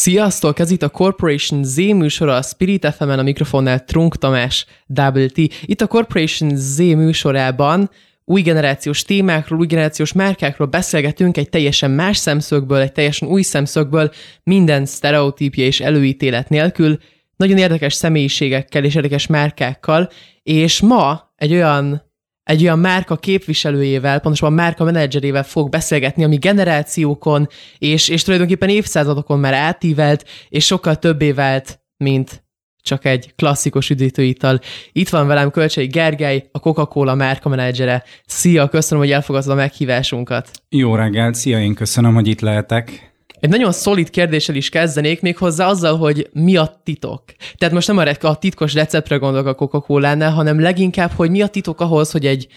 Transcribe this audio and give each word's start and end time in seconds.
Sziasztok! 0.00 0.58
Ez 0.58 0.70
itt 0.70 0.82
a 0.82 0.88
Corporation 0.88 1.64
Z 1.64 1.76
műsora, 1.76 2.36
a 2.36 2.42
Spirit 2.42 2.94
fm 2.98 3.08
a 3.08 3.22
mikrofonnál 3.22 3.84
Trunk 3.84 4.16
Tamás, 4.16 4.66
Double 4.86 5.26
T. 5.28 5.36
Itt 5.64 5.80
a 5.80 5.86
Corporation 5.86 6.56
Z 6.56 6.78
műsorában 6.78 7.90
új 8.24 8.42
generációs 8.42 9.02
témákról, 9.02 9.58
új 9.58 9.66
generációs 9.66 10.12
márkákról 10.12 10.68
beszélgetünk 10.68 11.36
egy 11.36 11.48
teljesen 11.48 11.90
más 11.90 12.16
szemszögből, 12.16 12.80
egy 12.80 12.92
teljesen 12.92 13.28
új 13.28 13.42
szemszögből, 13.42 14.10
minden 14.42 14.86
sztereotípia 14.86 15.64
és 15.64 15.80
előítélet 15.80 16.48
nélkül, 16.48 16.98
nagyon 17.36 17.58
érdekes 17.58 17.94
személyiségekkel 17.94 18.84
és 18.84 18.94
érdekes 18.94 19.26
márkákkal, 19.26 20.10
és 20.42 20.80
ma 20.80 21.32
egy 21.36 21.52
olyan 21.52 22.09
egy 22.50 22.62
olyan 22.62 22.78
márka 22.78 23.16
képviselőjével, 23.16 24.20
pontosabban 24.20 24.54
márka 24.54 24.84
menedzserével 24.84 25.44
fog 25.44 25.68
beszélgetni, 25.68 26.24
ami 26.24 26.36
generációkon 26.36 27.48
és, 27.78 28.08
és 28.08 28.22
tulajdonképpen 28.22 28.68
évszázadokon 28.68 29.38
már 29.38 29.54
átívelt, 29.54 30.24
és 30.48 30.66
sokkal 30.66 30.96
többé 30.96 31.32
vált, 31.32 31.80
mint 31.96 32.44
csak 32.82 33.04
egy 33.04 33.34
klasszikus 33.36 33.90
üdítőital. 33.90 34.60
Itt 34.92 35.08
van 35.08 35.26
velem 35.26 35.50
Kölcsei 35.50 35.86
Gergely, 35.86 36.48
a 36.52 36.58
Coca-Cola 36.58 37.14
márka 37.14 37.48
menedzsere. 37.48 38.04
Szia, 38.26 38.68
köszönöm, 38.68 39.04
hogy 39.04 39.12
elfogadtad 39.12 39.52
a 39.52 39.54
meghívásunkat. 39.54 40.50
Jó 40.68 40.94
reggelt, 40.94 41.34
szia, 41.34 41.60
én 41.60 41.74
köszönöm, 41.74 42.14
hogy 42.14 42.28
itt 42.28 42.40
lehetek. 42.40 43.09
Egy 43.40 43.50
nagyon 43.50 43.72
szolid 43.72 44.10
kérdéssel 44.10 44.54
is 44.54 44.68
kezdenék, 44.68 45.20
még 45.20 45.36
hozzá 45.36 45.66
azzal, 45.66 45.96
hogy 45.96 46.30
mi 46.32 46.56
a 46.56 46.80
titok. 46.84 47.24
Tehát 47.56 47.74
most 47.74 47.86
nem 47.86 47.98
a 48.20 48.34
titkos 48.34 48.74
receptre 48.74 49.16
gondolok 49.16 49.46
a 49.46 49.54
coca 49.54 49.80
cola 49.80 50.30
hanem 50.30 50.60
leginkább, 50.60 51.10
hogy 51.10 51.30
mi 51.30 51.42
a 51.42 51.46
titok 51.46 51.80
ahhoz, 51.80 52.10
hogy 52.10 52.26
egy 52.26 52.48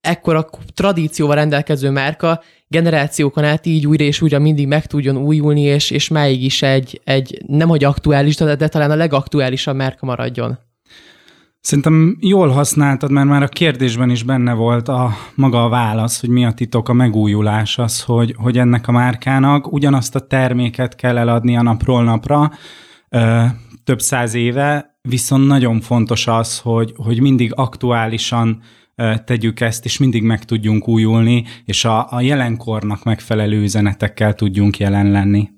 ekkora 0.00 0.48
tradícióval 0.74 1.34
rendelkező 1.34 1.90
márka 1.90 2.42
generációkon 2.68 3.44
át 3.44 3.66
így 3.66 3.86
újra 3.86 4.04
és 4.04 4.20
újra 4.20 4.38
mindig 4.38 4.66
meg 4.66 4.86
tudjon 4.86 5.16
újulni, 5.16 5.60
és, 5.60 5.90
és 5.90 6.08
máig 6.08 6.44
is 6.44 6.62
egy, 6.62 7.00
egy 7.04 7.42
nem 7.46 7.68
hogy 7.68 7.84
aktuális, 7.84 8.36
de, 8.36 8.54
de 8.54 8.68
talán 8.68 8.90
a 8.90 8.96
legaktuálisabb 8.96 9.76
márka 9.76 10.06
maradjon. 10.06 10.58
Szerintem 11.60 12.16
jól 12.20 12.48
használtad, 12.48 13.10
mert 13.10 13.28
már 13.28 13.42
a 13.42 13.48
kérdésben 13.48 14.10
is 14.10 14.22
benne 14.22 14.52
volt 14.52 14.88
a 14.88 15.12
maga 15.34 15.64
a 15.64 15.68
válasz, 15.68 16.20
hogy 16.20 16.28
mi 16.28 16.44
a 16.44 16.52
titok, 16.52 16.88
a 16.88 16.92
megújulás 16.92 17.78
az, 17.78 18.02
hogy, 18.02 18.34
hogy 18.38 18.58
ennek 18.58 18.88
a 18.88 18.92
márkának 18.92 19.72
ugyanazt 19.72 20.14
a 20.14 20.26
terméket 20.26 20.94
kell 20.94 21.18
eladni 21.18 21.56
a 21.56 21.62
napról 21.62 22.04
napra, 22.04 22.52
ö, 23.08 23.44
több 23.84 24.00
száz 24.00 24.34
éve, 24.34 24.98
viszont 25.02 25.46
nagyon 25.46 25.80
fontos 25.80 26.26
az, 26.26 26.58
hogy, 26.58 26.92
hogy 26.96 27.20
mindig 27.20 27.52
aktuálisan 27.54 28.62
tegyük 29.24 29.60
ezt, 29.60 29.84
és 29.84 29.98
mindig 29.98 30.22
meg 30.22 30.44
tudjunk 30.44 30.88
újulni, 30.88 31.44
és 31.64 31.84
a, 31.84 32.12
a 32.12 32.20
jelenkornak 32.20 33.04
megfelelő 33.04 33.60
üzenetekkel 33.60 34.34
tudjunk 34.34 34.78
jelen 34.78 35.10
lenni. 35.10 35.48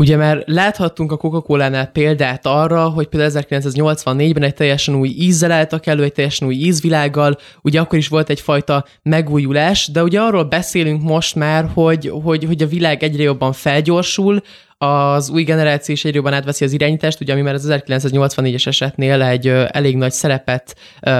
Ugye 0.00 0.16
már 0.16 0.42
láthattunk 0.46 1.12
a 1.12 1.16
Coca-Cola-nál 1.16 1.86
példát 1.86 2.46
arra, 2.46 2.88
hogy 2.88 3.06
például 3.06 3.44
1984-ben 3.48 4.42
egy 4.42 4.54
teljesen 4.54 4.94
új 4.94 5.08
ízzel 5.08 5.52
álltak 5.52 5.86
elő, 5.86 6.02
egy 6.02 6.12
teljesen 6.12 6.48
új 6.48 6.54
ízvilággal, 6.54 7.38
ugye 7.62 7.80
akkor 7.80 7.98
is 7.98 8.08
volt 8.08 8.30
egyfajta 8.30 8.84
megújulás, 9.02 9.88
de 9.88 10.02
ugye 10.02 10.20
arról 10.20 10.44
beszélünk 10.44 11.02
most 11.02 11.34
már, 11.34 11.70
hogy, 11.74 12.12
hogy, 12.22 12.44
hogy 12.44 12.62
a 12.62 12.66
világ 12.66 13.02
egyre 13.02 13.22
jobban 13.22 13.52
felgyorsul, 13.52 14.42
az 14.78 15.30
új 15.30 15.42
generáció 15.42 15.94
is 15.94 16.04
egyre 16.04 16.16
jobban 16.16 16.32
átveszi 16.32 16.64
az 16.64 16.72
irányítást, 16.72 17.20
ugye 17.20 17.32
ami 17.32 17.42
már 17.42 17.54
az 17.54 17.66
1984-es 17.70 18.66
esetnél 18.66 19.22
egy 19.22 19.46
ö, 19.46 19.64
elég 19.70 19.96
nagy 19.96 20.12
szerepet 20.12 20.76
ö, 21.00 21.10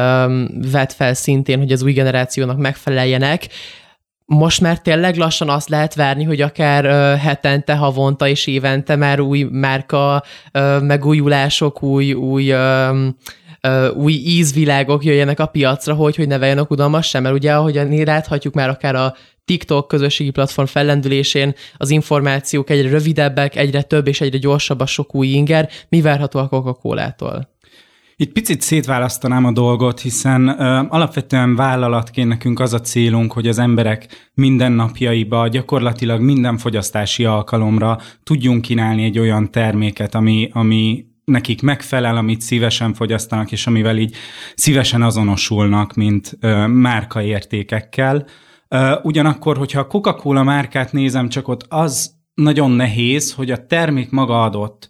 vett 0.71 0.93
fel 0.93 1.15
szintén, 1.15 1.59
hogy 1.59 1.73
az 1.73 1.83
új 1.83 1.93
generációnak 1.93 2.59
megfeleljenek, 2.59 3.49
most 4.33 4.61
már 4.61 4.79
tényleg 4.79 5.17
lassan 5.17 5.49
azt 5.49 5.69
lehet 5.69 5.95
várni, 5.95 6.25
hogy 6.25 6.41
akár 6.41 6.85
hetente, 7.19 7.75
havonta 7.75 8.29
és 8.29 8.47
évente 8.47 8.97
már 8.97 9.21
új 9.21 9.43
márka 9.51 10.23
megújulások, 10.81 11.83
új, 11.83 12.13
új 12.13 12.55
új 13.95 14.13
ízvilágok 14.13 15.05
jöjjenek 15.05 15.41
a 15.41 15.47
piacra, 15.47 15.95
hogy, 15.95 16.17
hogy 16.17 16.27
ne 16.27 16.39
vegyenek 16.39 16.71
udalmas 16.71 17.09
sem, 17.09 17.23
mert 17.23 17.35
ugye 17.35 17.55
ahogyan 17.55 18.05
láthatjuk 18.05 18.55
már 18.55 18.69
akár 18.69 18.95
a 18.95 19.15
TikTok 19.45 19.89
közösségi 19.89 20.31
platform 20.31 20.67
fellendülésén 20.67 21.55
az 21.77 21.91
információk 21.91 22.71
egyre 22.71 22.89
rövidebbek, 22.89 23.57
egyre 23.57 23.83
több 23.83 24.07
és 24.07 24.21
egyre 24.21 24.39
gyorsabb 24.39 24.81
a 24.81 24.87
sok 24.87 25.15
új 25.15 25.27
inger. 25.27 25.69
Mi 25.89 26.01
várható 26.01 26.39
a 26.39 26.49
Coca-Colától? 26.49 27.49
Itt 28.21 28.33
picit 28.33 28.61
szétválasztanám 28.61 29.45
a 29.45 29.53
dolgot, 29.53 30.01
hiszen 30.01 30.49
ö, 30.49 30.83
alapvetően 30.89 31.57
vállalatként 31.57 32.29
nekünk 32.29 32.61
az 32.61 32.73
a 32.73 32.81
célunk, 32.81 33.33
hogy 33.33 33.49
az 33.49 33.59
emberek 33.59 34.31
mindennapjaiba, 34.35 35.49
gyakorlatilag 35.49 36.21
minden 36.21 36.59
fogyasztási 36.59 37.25
alkalomra 37.25 37.99
tudjunk 38.23 38.63
kínálni 38.63 39.05
egy 39.05 39.19
olyan 39.19 39.51
terméket, 39.51 40.15
ami, 40.15 40.51
ami 40.53 41.05
nekik 41.25 41.63
megfelel, 41.63 42.17
amit 42.17 42.41
szívesen 42.41 42.95
fogyasztanak, 42.95 43.53
és 43.53 43.67
amivel 43.67 43.97
így 43.97 44.17
szívesen 44.55 45.03
azonosulnak, 45.03 45.95
mint 45.95 46.37
ö, 46.41 46.67
márkaértékekkel. 46.67 48.27
Ö, 48.69 48.95
ugyanakkor, 49.03 49.57
hogyha 49.57 49.81
a 49.81 49.87
Coca-Cola 49.87 50.43
márkát 50.43 50.93
nézem, 50.93 51.29
csak 51.29 51.49
ott 51.49 51.65
az 51.69 52.15
nagyon 52.35 52.71
nehéz, 52.71 53.33
hogy 53.33 53.51
a 53.51 53.67
termék 53.67 54.11
maga 54.11 54.43
adott 54.43 54.89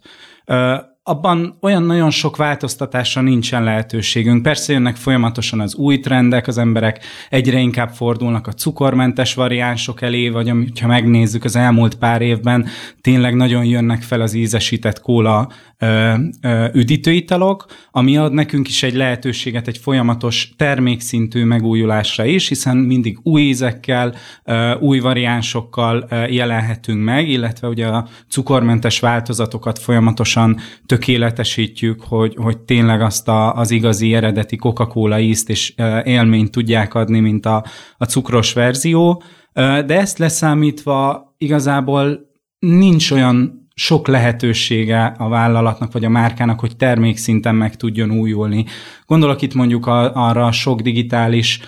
abban 1.03 1.57
olyan 1.61 1.83
nagyon 1.83 2.09
sok 2.09 2.37
változtatásra 2.37 3.21
nincsen 3.21 3.63
lehetőségünk. 3.63 4.41
Persze 4.41 4.73
jönnek 4.73 4.95
folyamatosan 4.95 5.59
az 5.59 5.75
új 5.75 5.99
trendek, 5.99 6.47
az 6.47 6.57
emberek 6.57 7.03
egyre 7.29 7.59
inkább 7.59 7.89
fordulnak 7.89 8.47
a 8.47 8.51
cukormentes 8.51 9.33
variánsok 9.33 10.01
elé, 10.01 10.29
vagy 10.29 10.51
ha 10.81 10.87
megnézzük 10.87 11.43
az 11.43 11.55
elmúlt 11.55 11.95
pár 11.95 12.21
évben, 12.21 12.67
tényleg 13.01 13.35
nagyon 13.35 13.65
jönnek 13.65 14.01
fel 14.01 14.21
az 14.21 14.33
ízesített 14.33 14.99
kóla 14.99 15.49
ö, 15.77 16.13
ö, 16.41 16.67
üdítőitalok, 16.73 17.65
ami 17.91 18.17
ad 18.17 18.33
nekünk 18.33 18.67
is 18.67 18.83
egy 18.83 18.95
lehetőséget 18.95 19.67
egy 19.67 19.77
folyamatos 19.77 20.53
termékszintű 20.57 21.43
megújulásra 21.43 22.25
is, 22.25 22.47
hiszen 22.47 22.77
mindig 22.77 23.19
új 23.23 23.41
ízekkel, 23.41 24.15
ö, 24.43 24.77
új 24.79 24.99
variánsokkal 24.99 26.05
ö, 26.09 26.25
jelenhetünk 26.25 27.03
meg, 27.03 27.29
illetve 27.29 27.67
ugye 27.67 27.87
a 27.87 28.07
cukormentes 28.29 28.99
változatokat 28.99 29.79
folyamatosan 29.79 30.59
tökéletesítjük, 30.91 32.01
hogy, 32.03 32.35
hogy 32.35 32.59
tényleg 32.59 33.01
azt 33.01 33.27
a, 33.27 33.55
az 33.55 33.71
igazi 33.71 34.13
eredeti 34.13 34.55
Coca-Cola 34.55 35.19
ízt 35.19 35.49
és 35.49 35.73
élményt 36.03 36.51
tudják 36.51 36.93
adni, 36.93 37.19
mint 37.19 37.45
a, 37.45 37.65
a 37.97 38.05
cukros 38.05 38.53
verzió, 38.53 39.23
de 39.53 39.99
ezt 39.99 40.17
leszámítva 40.17 41.33
igazából 41.37 42.19
nincs 42.59 43.11
olyan 43.11 43.67
sok 43.73 44.07
lehetősége 44.07 45.15
a 45.17 45.29
vállalatnak 45.29 45.91
vagy 45.91 46.05
a 46.05 46.09
márkának, 46.09 46.59
hogy 46.59 46.75
termékszinten 46.75 47.55
meg 47.55 47.75
tudjon 47.75 48.11
újulni. 48.11 48.65
Gondolok 49.05 49.41
itt 49.41 49.53
mondjuk 49.53 49.87
arra 49.87 50.45
a 50.45 50.51
sok 50.51 50.81
digitális 50.81 51.59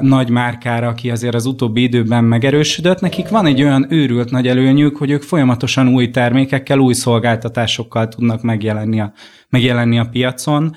nagy 0.00 0.30
márkára, 0.30 0.88
aki 0.88 1.10
azért 1.10 1.34
az 1.34 1.46
utóbbi 1.46 1.82
időben 1.82 2.24
megerősödött, 2.24 3.00
nekik 3.00 3.28
van 3.28 3.46
egy 3.46 3.62
olyan 3.62 3.86
őrült 3.92 4.30
nagy 4.30 4.48
előnyük, 4.48 4.96
hogy 4.96 5.10
ők 5.10 5.22
folyamatosan 5.22 5.88
új 5.88 6.10
termékekkel, 6.10 6.78
új 6.78 6.92
szolgáltatásokkal 6.92 8.08
tudnak 8.08 8.42
megjelenni 8.42 9.00
a, 9.00 9.12
megjelenni 9.48 9.98
a 9.98 10.08
piacon. 10.12 10.76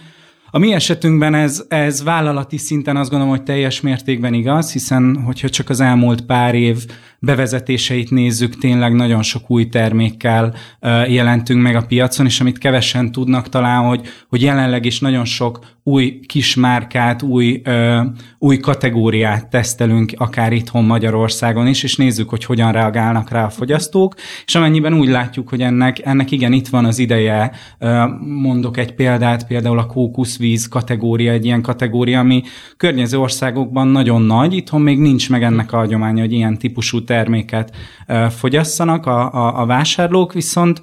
A 0.55 0.57
mi 0.57 0.73
esetünkben 0.73 1.33
ez, 1.33 1.63
ez 1.67 2.03
vállalati 2.03 2.57
szinten 2.57 2.97
azt 2.97 3.09
gondolom, 3.09 3.35
hogy 3.35 3.43
teljes 3.43 3.81
mértékben 3.81 4.33
igaz, 4.33 4.71
hiszen 4.71 5.21
hogyha 5.25 5.49
csak 5.49 5.69
az 5.69 5.79
elmúlt 5.79 6.21
pár 6.21 6.55
év 6.55 6.85
bevezetéseit 7.19 8.11
nézzük, 8.11 8.57
tényleg 8.57 8.93
nagyon 8.93 9.21
sok 9.21 9.51
új 9.51 9.69
termékkel 9.69 10.55
jelentünk 11.07 11.61
meg 11.61 11.75
a 11.75 11.85
piacon, 11.85 12.25
és 12.25 12.39
amit 12.39 12.57
kevesen 12.57 13.11
tudnak 13.11 13.49
talán, 13.49 13.87
hogy, 13.87 14.07
hogy 14.29 14.41
jelenleg 14.41 14.85
is 14.85 14.99
nagyon 14.99 15.25
sok 15.25 15.59
új 15.83 16.19
kismárkát, 16.25 17.21
új, 17.21 17.61
ö, 17.63 18.01
új 18.39 18.57
kategóriát 18.57 19.49
tesztelünk, 19.49 20.11
akár 20.17 20.53
itthon 20.53 20.83
Magyarországon 20.83 21.67
is, 21.67 21.83
és 21.83 21.95
nézzük, 21.95 22.29
hogy 22.29 22.45
hogyan 22.45 22.71
reagálnak 22.71 23.29
rá 23.29 23.45
a 23.45 23.49
fogyasztók, 23.49 24.15
és 24.45 24.55
amennyiben 24.55 24.93
úgy 24.93 25.07
látjuk, 25.07 25.49
hogy 25.49 25.61
ennek, 25.61 26.05
ennek 26.05 26.31
igen, 26.31 26.53
itt 26.53 26.67
van 26.67 26.85
az 26.85 26.99
ideje, 26.99 27.51
ö, 27.79 28.03
mondok 28.19 28.77
egy 28.77 28.93
példát, 28.93 29.47
például 29.47 29.79
a 29.79 29.85
kókuszvíz 30.45 30.67
kategória, 30.67 31.31
egy 31.31 31.45
ilyen 31.45 31.61
kategória, 31.61 32.19
ami 32.19 32.43
környező 32.77 33.17
országokban 33.17 33.87
nagyon 33.87 34.21
nagy, 34.21 34.53
itthon 34.53 34.81
még 34.81 34.99
nincs 34.99 35.29
meg 35.29 35.43
ennek 35.43 35.71
a 35.71 35.77
hagyománya, 35.77 36.21
hogy 36.21 36.31
ilyen 36.31 36.57
típusú 36.57 37.03
terméket 37.03 37.75
fogyasszanak 38.29 39.05
a, 39.05 39.33
a, 39.33 39.61
a 39.61 39.65
vásárlók, 39.65 40.33
viszont 40.33 40.81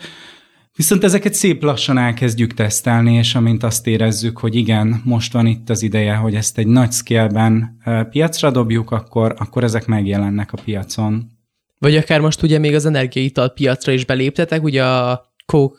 Viszont 0.77 1.05
ezeket 1.05 1.35
szép 1.35 1.63
lassan 1.63 1.99
elkezdjük 1.99 2.55
tesztelni, 2.55 3.15
és 3.15 3.35
amint 3.35 3.63
azt 3.63 3.87
érezzük, 3.87 4.39
hogy 4.39 4.55
igen, 4.55 5.03
most 5.05 5.33
van 5.33 5.47
itt 5.47 5.71
az 5.71 5.83
ideje, 5.83 6.15
hogy 6.15 6.35
ezt 6.35 6.59
egy 6.59 6.67
nagy 6.67 6.93
scale-ben 6.93 7.77
piacra 8.11 8.51
dobjuk, 8.51 8.91
akkor, 8.91 9.35
akkor 9.39 9.65
ezek 9.65 9.87
megjelennek 9.87 10.53
a 10.53 10.59
piacon. 10.65 11.31
Vagy 11.79 11.97
akár 11.97 12.21
most 12.21 12.43
ugye 12.43 12.59
még 12.59 12.75
az 12.75 12.87
energiaital 12.87 13.49
piacra 13.49 13.93
is 13.93 14.05
beléptetek, 14.05 14.63
ugye 14.63 14.85
a 14.85 15.33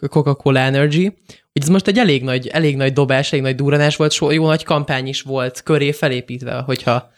Coca-Cola 0.10 0.60
Energy, 0.60 1.14
hogy 1.54 1.62
ez 1.62 1.70
most 1.70 1.88
egy 1.88 1.98
elég 1.98 2.24
nagy, 2.24 2.48
elég 2.48 2.76
nagy 2.76 2.94
dobás, 2.94 3.32
elég 3.32 3.44
nagy 3.44 3.56
duranás 3.56 3.96
volt, 3.96 4.12
so, 4.12 4.32
jó 4.32 4.46
nagy 4.46 4.64
kampány 4.64 5.08
is 5.08 5.22
volt 5.22 5.64
köré 5.64 5.92
felépítve, 5.92 6.54
hogyha 6.54 7.12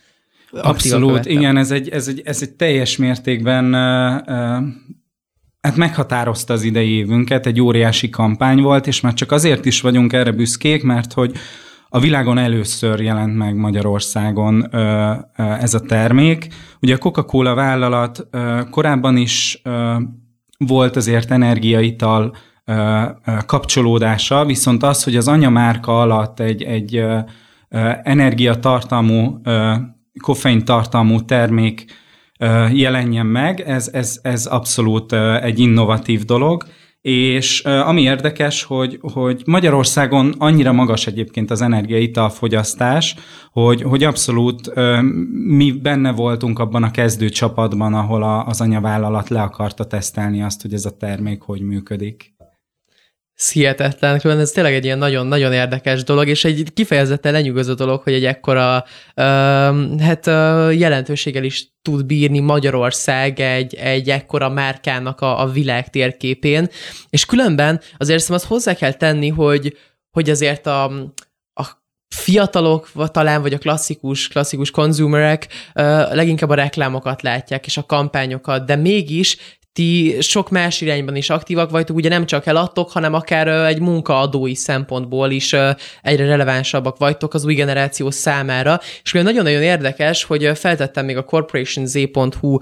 Abszolút, 0.51 1.25
igen, 1.25 1.57
ez 1.57 1.71
egy, 1.71 1.89
ez, 1.89 2.07
egy, 2.07 2.21
ez 2.25 2.41
egy 2.41 2.51
teljes 2.51 2.97
mértékben 2.97 3.65
uh, 3.65 4.21
uh, 4.27 4.67
hát 5.61 5.75
meghatározta 5.75 6.53
az 6.53 6.63
idei 6.63 6.89
évünket, 6.89 7.45
egy 7.45 7.61
óriási 7.61 8.09
kampány 8.09 8.61
volt, 8.61 8.87
és 8.87 9.01
már 9.01 9.13
csak 9.13 9.31
azért 9.31 9.65
is 9.65 9.81
vagyunk 9.81 10.13
erre 10.13 10.31
büszkék, 10.31 10.83
mert 10.83 11.13
hogy 11.13 11.31
a 11.89 11.99
világon 11.99 12.37
először 12.37 12.99
jelent 12.99 13.35
meg 13.35 13.55
Magyarországon 13.55 14.67
ö, 14.71 14.77
ö, 15.37 15.43
ez 15.43 15.73
a 15.73 15.79
termék. 15.79 16.47
Ugye 16.81 16.93
a 16.93 16.97
Coca-Cola 16.97 17.53
vállalat 17.53 18.27
ö, 18.31 18.61
korábban 18.69 19.17
is 19.17 19.61
ö, 19.63 19.95
volt 20.57 20.95
azért 20.95 21.31
energiaital 21.31 22.35
kapcsolódása, 23.45 24.45
viszont 24.45 24.83
az, 24.83 25.03
hogy 25.03 25.15
az 25.15 25.27
anyamárka 25.27 26.01
alatt 26.01 26.39
egy, 26.39 26.63
egy 26.63 27.05
energiatartalmú, 28.03 29.39
ö, 29.43 29.73
koffein 30.21 30.65
tartalmú 30.65 31.25
termék 31.25 31.85
jelenjen 32.71 33.25
meg, 33.25 33.59
ez, 33.59 33.89
ez, 33.93 34.19
ez 34.21 34.45
abszolút 34.45 35.13
egy 35.41 35.59
innovatív 35.59 36.23
dolog, 36.23 36.65
és 37.01 37.61
ami 37.61 38.01
érdekes, 38.01 38.63
hogy, 38.63 38.99
hogy 39.01 39.41
Magyarországon 39.45 40.33
annyira 40.37 40.71
magas 40.71 41.07
egyébként 41.07 41.51
az 41.51 41.61
energiaital 41.61 42.29
fogyasztás, 42.29 43.15
hogy, 43.51 43.81
hogy 43.81 44.03
abszolút 44.03 44.73
mi 45.31 45.71
benne 45.71 46.11
voltunk 46.11 46.59
abban 46.59 46.83
a 46.83 46.91
kezdő 46.91 47.29
csapatban, 47.29 47.93
ahol 47.93 48.43
az 48.47 48.61
anyavállalat 48.61 49.29
le 49.29 49.41
akarta 49.41 49.85
tesztelni 49.85 50.41
azt, 50.41 50.61
hogy 50.61 50.73
ez 50.73 50.85
a 50.85 50.97
termék 50.97 51.41
hogy 51.41 51.61
működik 51.61 52.34
hihetetlen, 53.51 54.39
ez 54.39 54.51
tényleg 54.51 54.73
egy 54.73 54.85
ilyen 54.85 54.97
nagyon-nagyon 54.97 55.53
érdekes 55.53 56.03
dolog, 56.03 56.27
és 56.27 56.45
egy 56.45 56.73
kifejezetten 56.73 57.31
lenyűgöző 57.31 57.73
dolog, 57.73 58.01
hogy 58.01 58.13
egy 58.13 58.25
ekkora 58.25 58.83
uh, 59.15 59.23
hát, 59.99 60.27
uh, 60.27 60.77
jelentőséggel 60.79 61.43
is 61.43 61.73
tud 61.81 62.05
bírni 62.05 62.39
Magyarország 62.39 63.39
egy, 63.39 63.75
egy 63.75 64.09
ekkora 64.09 64.49
márkának 64.49 65.21
a, 65.21 65.41
a 65.41 65.47
világ 65.47 65.89
térképén, 65.89 66.67
és 67.09 67.25
különben 67.25 67.81
azért 67.97 68.19
szerintem 68.19 68.35
azt 68.35 68.45
hozzá 68.45 68.73
kell 68.73 68.93
tenni, 68.93 69.29
hogy, 69.29 69.77
hogy 70.11 70.29
azért 70.29 70.67
a, 70.67 70.91
fiatalok, 72.15 72.91
talán, 73.11 73.41
vagy 73.41 73.53
a 73.53 73.57
klasszikus, 73.57 74.27
klasszikus 74.27 74.71
konzumerek 74.71 75.47
leginkább 76.11 76.49
a 76.49 76.55
reklámokat 76.55 77.21
látják, 77.21 77.65
és 77.65 77.77
a 77.77 77.85
kampányokat, 77.85 78.65
de 78.65 78.75
mégis 78.75 79.37
ti 79.75 80.15
sok 80.19 80.49
más 80.49 80.81
irányban 80.81 81.15
is 81.15 81.29
aktívak 81.29 81.69
vagytok, 81.69 81.95
ugye 81.95 82.09
nem 82.09 82.25
csak 82.25 82.45
eladtok, 82.45 82.91
hanem 82.91 83.13
akár 83.13 83.47
egy 83.47 83.79
munkaadói 83.79 84.55
szempontból 84.55 85.31
is 85.31 85.53
egyre 86.01 86.25
relevánsabbak 86.25 86.97
vagytok 86.97 87.33
az 87.33 87.45
új 87.45 87.53
generáció 87.53 88.11
számára, 88.11 88.79
és 89.03 89.13
ugye 89.13 89.23
nagyon-nagyon 89.23 89.61
érdekes, 89.61 90.23
hogy 90.23 90.51
feltettem 90.53 91.05
még 91.05 91.17
a 91.17 91.23
corporationz.hu 91.23 92.57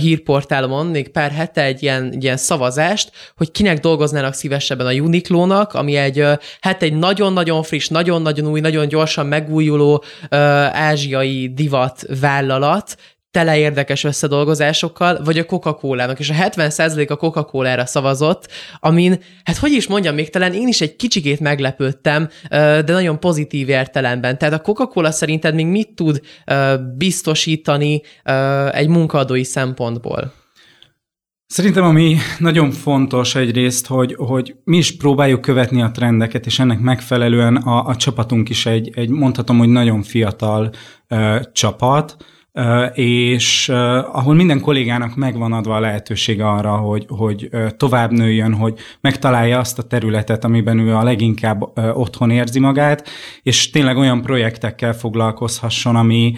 hírportálomon 0.00 0.86
még 0.86 1.08
pár 1.08 1.30
hete 1.30 1.62
egy 1.62 1.82
ilyen, 1.82 2.16
ilyen 2.20 2.36
szavazást, 2.36 3.10
hogy 3.36 3.50
kinek 3.50 3.78
dolgoznának 3.78 4.34
szívesebben 4.34 4.86
a 4.86 4.92
Uniqlo-nak, 4.92 5.74
ami 5.74 5.96
egy, 5.96 6.24
hát 6.60 6.82
egy 6.82 6.94
nagyon-nagyon 6.94 7.62
friss, 7.62 7.88
nagyon-nagyon 7.88 8.46
új, 8.46 8.60
nagyon 8.60 8.88
gyorsan 8.88 9.26
megújuló 9.26 10.04
ázsiai 10.72 11.52
divat 11.54 12.02
vállalat, 12.20 12.96
tele 13.30 13.58
érdekes 13.58 14.04
összedolgozásokkal, 14.04 15.20
vagy 15.24 15.38
a 15.38 15.44
Coca-Cola-nak, 15.44 16.18
és 16.18 16.30
a 16.30 16.34
70% 16.34 17.10
a 17.10 17.16
Coca-Cola-ra 17.16 17.86
szavazott, 17.86 18.48
amin, 18.80 19.22
hát 19.44 19.56
hogy 19.56 19.72
is 19.72 19.86
mondjam, 19.86 20.14
még 20.14 20.30
talán 20.30 20.52
én 20.52 20.68
is 20.68 20.80
egy 20.80 20.96
kicsikét 20.96 21.40
meglepődtem, 21.40 22.28
de 22.50 22.92
nagyon 22.92 23.20
pozitív 23.20 23.68
értelemben. 23.68 24.38
Tehát 24.38 24.54
a 24.54 24.60
Coca-Cola 24.60 25.10
szerinted 25.10 25.54
még 25.54 25.66
mit 25.66 25.94
tud 25.94 26.20
biztosítani 26.96 28.02
egy 28.72 28.88
munkaadói 28.88 29.44
szempontból? 29.44 30.32
Szerintem 31.46 31.84
ami 31.84 32.16
nagyon 32.38 32.70
fontos 32.70 33.34
egyrészt, 33.34 33.86
hogy, 33.86 34.14
hogy 34.18 34.56
mi 34.64 34.76
is 34.76 34.96
próbáljuk 34.96 35.40
követni 35.40 35.82
a 35.82 35.90
trendeket, 35.90 36.46
és 36.46 36.58
ennek 36.58 36.80
megfelelően 36.80 37.56
a, 37.56 37.86
a 37.86 37.96
csapatunk 37.96 38.48
is 38.48 38.66
egy, 38.66 38.90
egy 38.94 39.08
mondhatom, 39.08 39.58
hogy 39.58 39.68
nagyon 39.68 40.02
fiatal 40.02 40.70
uh, 41.08 41.40
csapat, 41.52 42.16
és 42.92 43.68
ahol 44.12 44.34
minden 44.34 44.60
kollégának 44.60 45.16
megvan 45.16 45.52
adva 45.52 45.74
a 45.74 45.80
lehetősége 45.80 46.48
arra, 46.48 46.76
hogy, 46.76 47.06
hogy 47.08 47.50
tovább 47.76 48.10
nőjön, 48.10 48.54
hogy 48.54 48.78
megtalálja 49.00 49.58
azt 49.58 49.78
a 49.78 49.82
területet, 49.82 50.44
amiben 50.44 50.78
ő 50.78 50.94
a 50.94 51.02
leginkább 51.02 51.78
otthon 51.94 52.30
érzi 52.30 52.60
magát, 52.60 53.08
és 53.42 53.70
tényleg 53.70 53.96
olyan 53.96 54.22
projektekkel 54.22 54.92
foglalkozhasson, 54.92 55.96
ami, 55.96 56.34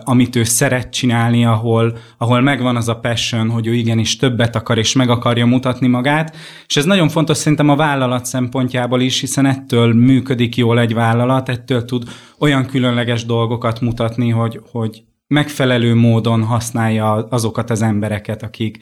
amit 0.00 0.36
ő 0.36 0.44
szeret 0.44 0.92
csinálni, 0.92 1.44
ahol, 1.44 1.96
ahol 2.18 2.40
megvan 2.40 2.76
az 2.76 2.88
a 2.88 2.98
passion, 2.98 3.50
hogy 3.50 3.66
ő 3.66 3.74
igenis 3.74 4.16
többet 4.16 4.56
akar, 4.56 4.78
és 4.78 4.92
meg 4.92 5.10
akarja 5.10 5.46
mutatni 5.46 5.86
magát, 5.86 6.36
és 6.66 6.76
ez 6.76 6.84
nagyon 6.84 7.08
fontos 7.08 7.36
szerintem 7.36 7.68
a 7.68 7.76
vállalat 7.76 8.24
szempontjából 8.24 9.00
is, 9.00 9.20
hiszen 9.20 9.46
ettől 9.46 9.94
működik 9.94 10.56
jól 10.56 10.78
egy 10.78 10.94
vállalat, 10.94 11.48
ettől 11.48 11.84
tud 11.84 12.04
olyan 12.38 12.66
különleges 12.66 13.24
dolgokat 13.24 13.80
mutatni, 13.80 14.30
hogy, 14.30 14.60
hogy 14.72 15.02
megfelelő 15.26 15.94
módon 15.94 16.42
használja 16.42 17.12
azokat 17.12 17.70
az 17.70 17.82
embereket, 17.82 18.42
akik, 18.42 18.78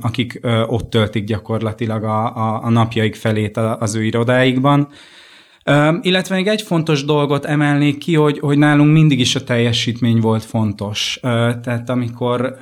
akik 0.00 0.40
ott 0.66 0.90
töltik 0.90 1.24
gyakorlatilag 1.24 2.04
a, 2.04 2.36
a, 2.36 2.64
a 2.64 2.70
napjaik 2.70 3.14
felét 3.14 3.56
az 3.56 3.94
ő 3.94 4.04
irodáikban. 4.04 4.88
Illetve 6.00 6.34
még 6.34 6.46
egy 6.46 6.62
fontos 6.62 7.04
dolgot 7.04 7.44
emelnék 7.44 7.98
ki, 7.98 8.14
hogy, 8.14 8.38
hogy 8.38 8.58
nálunk 8.58 8.92
mindig 8.92 9.20
is 9.20 9.34
a 9.34 9.44
teljesítmény 9.44 10.20
volt 10.20 10.44
fontos. 10.44 11.18
Tehát 11.62 11.90
amikor 11.90 12.56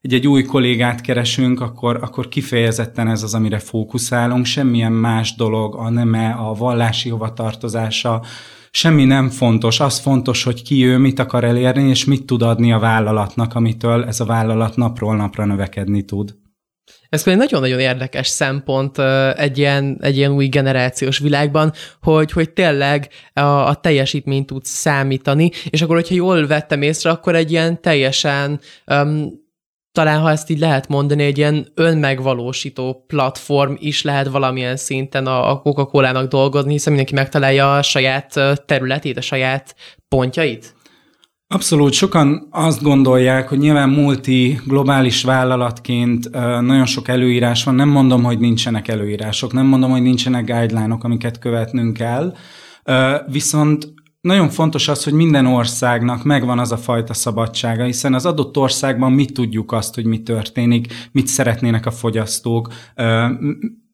egy, 0.00 0.14
egy 0.14 0.26
új 0.26 0.42
kollégát 0.42 1.00
keresünk, 1.00 1.60
akkor, 1.60 1.98
akkor 2.02 2.28
kifejezetten 2.28 3.08
ez 3.08 3.22
az, 3.22 3.34
amire 3.34 3.58
fókuszálunk, 3.58 4.44
semmilyen 4.44 4.92
más 4.92 5.34
dolog, 5.34 5.74
a 5.74 5.90
neme, 5.90 6.30
a 6.30 6.54
vallási 6.54 7.08
hovatartozása, 7.08 8.22
semmi 8.70 9.04
nem 9.04 9.28
fontos, 9.28 9.80
az 9.80 9.98
fontos, 9.98 10.42
hogy 10.42 10.62
ki 10.62 10.84
ő, 10.84 10.98
mit 10.98 11.18
akar 11.18 11.44
elérni, 11.44 11.88
és 11.88 12.04
mit 12.04 12.26
tud 12.26 12.42
adni 12.42 12.72
a 12.72 12.78
vállalatnak, 12.78 13.54
amitől 13.54 14.04
ez 14.04 14.20
a 14.20 14.24
vállalat 14.24 14.76
napról 14.76 15.16
napra 15.16 15.44
növekedni 15.44 16.04
tud. 16.04 16.34
Ez 17.08 17.22
pedig 17.22 17.38
nagyon-nagyon 17.38 17.78
érdekes 17.78 18.26
szempont 18.28 18.98
egy 19.36 19.58
ilyen, 19.58 19.98
egy 20.00 20.16
ilyen 20.16 20.32
új 20.32 20.46
generációs 20.46 21.18
világban, 21.18 21.72
hogy, 22.02 22.32
hogy 22.32 22.50
tényleg 22.50 23.08
a, 23.32 23.40
a 23.40 23.74
teljesítményt 23.74 24.46
tud 24.46 24.64
számítani, 24.64 25.50
és 25.70 25.82
akkor, 25.82 25.96
hogyha 25.96 26.14
jól 26.14 26.46
vettem 26.46 26.82
észre, 26.82 27.10
akkor 27.10 27.34
egy 27.34 27.50
ilyen 27.50 27.80
teljesen 27.80 28.60
um, 28.86 29.48
talán 29.92 30.20
ha 30.20 30.30
ezt 30.30 30.50
így 30.50 30.58
lehet 30.58 30.88
mondani, 30.88 31.22
egy 31.22 31.38
ilyen 31.38 31.66
önmegvalósító 31.74 33.04
platform 33.06 33.74
is 33.78 34.02
lehet 34.02 34.28
valamilyen 34.28 34.76
szinten 34.76 35.26
a 35.26 35.60
Coca-Cola-nak 35.60 36.28
dolgozni, 36.28 36.72
hiszen 36.72 36.92
mindenki 36.92 37.14
megtalálja 37.14 37.74
a 37.74 37.82
saját 37.82 38.34
területét, 38.66 39.16
a 39.16 39.20
saját 39.20 39.74
pontjait? 40.08 40.74
Abszolút, 41.52 41.92
sokan 41.92 42.48
azt 42.50 42.82
gondolják, 42.82 43.48
hogy 43.48 43.58
nyilván 43.58 43.88
multi, 43.88 44.60
globális 44.66 45.22
vállalatként 45.22 46.30
nagyon 46.60 46.86
sok 46.86 47.08
előírás 47.08 47.64
van. 47.64 47.74
Nem 47.74 47.88
mondom, 47.88 48.22
hogy 48.22 48.38
nincsenek 48.38 48.88
előírások, 48.88 49.52
nem 49.52 49.66
mondom, 49.66 49.90
hogy 49.90 50.02
nincsenek 50.02 50.44
guideline-ok, 50.44 51.04
amiket 51.04 51.38
követnünk 51.38 51.96
kell, 51.96 52.34
viszont 53.26 53.92
nagyon 54.20 54.48
fontos 54.48 54.88
az, 54.88 55.04
hogy 55.04 55.12
minden 55.12 55.46
országnak 55.46 56.24
megvan 56.24 56.58
az 56.58 56.72
a 56.72 56.76
fajta 56.76 57.14
szabadsága, 57.14 57.84
hiszen 57.84 58.14
az 58.14 58.26
adott 58.26 58.56
országban 58.56 59.12
mi 59.12 59.24
tudjuk 59.24 59.72
azt, 59.72 59.94
hogy 59.94 60.04
mi 60.04 60.22
történik, 60.22 61.08
mit 61.12 61.26
szeretnének 61.26 61.86
a 61.86 61.90
fogyasztók, 61.90 62.72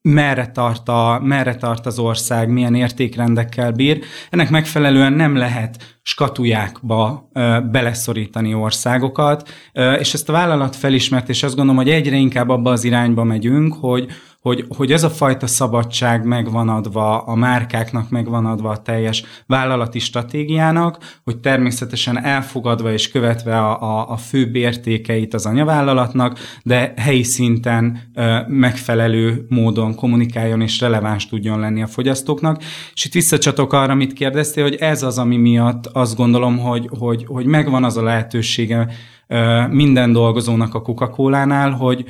merre 0.02 0.50
tart, 0.50 0.88
a, 0.88 1.20
merre 1.24 1.54
tart 1.54 1.86
az 1.86 1.98
ország, 1.98 2.50
milyen 2.50 2.74
értékrendekkel 2.74 3.72
bír. 3.72 4.00
Ennek 4.30 4.50
megfelelően 4.50 5.12
nem 5.12 5.36
lehet 5.36 5.98
skatujákba 6.02 7.28
ö, 7.32 7.58
beleszorítani 7.70 8.54
országokat, 8.54 9.48
ö, 9.72 9.92
és 9.92 10.14
ezt 10.14 10.28
a 10.28 10.32
vállalat 10.32 10.76
felismert, 10.76 11.28
és 11.28 11.42
azt 11.42 11.56
gondolom, 11.56 11.82
hogy 11.82 11.92
egyre 11.92 12.16
inkább 12.16 12.48
abba 12.48 12.70
az 12.70 12.84
irányba 12.84 13.24
megyünk, 13.24 13.74
hogy, 13.74 14.06
hogy, 14.46 14.64
hogy 14.76 14.92
ez 14.92 15.02
a 15.02 15.10
fajta 15.10 15.46
szabadság 15.46 16.24
megvan 16.24 16.68
adva, 16.68 17.18
a 17.18 17.34
márkáknak 17.34 18.10
megvan 18.10 18.46
adva 18.46 18.70
a 18.70 18.82
teljes 18.82 19.24
vállalati 19.46 19.98
stratégiának, 19.98 20.98
hogy 21.24 21.38
természetesen 21.38 22.24
elfogadva 22.24 22.92
és 22.92 23.10
követve 23.10 23.58
a, 23.58 23.82
a, 23.82 24.10
a 24.10 24.16
főbb 24.16 24.54
értékeit 24.54 25.34
az 25.34 25.46
anyavállalatnak, 25.46 26.38
de 26.62 26.94
helyi 26.96 27.22
szinten 27.22 28.00
ö, 28.14 28.38
megfelelő 28.48 29.46
módon 29.48 29.94
kommunikáljon 29.94 30.60
és 30.60 30.80
releváns 30.80 31.26
tudjon 31.28 31.60
lenni 31.60 31.82
a 31.82 31.86
fogyasztóknak. 31.86 32.62
És 32.94 33.04
itt 33.04 33.12
visszacsatok 33.12 33.72
arra, 33.72 33.92
amit 33.92 34.12
kérdeztél, 34.12 34.62
hogy 34.62 34.74
ez 34.74 35.02
az, 35.02 35.18
ami 35.18 35.36
miatt 35.36 35.86
azt 35.86 36.16
gondolom, 36.16 36.58
hogy, 36.58 36.88
hogy, 36.98 37.24
hogy 37.26 37.46
megvan 37.46 37.84
az 37.84 37.96
a 37.96 38.02
lehetősége 38.02 38.88
ö, 39.26 39.66
minden 39.66 40.12
dolgozónak 40.12 40.74
a 40.74 40.82
Coca-Cola-nál, 40.82 41.70
hogy, 41.70 42.04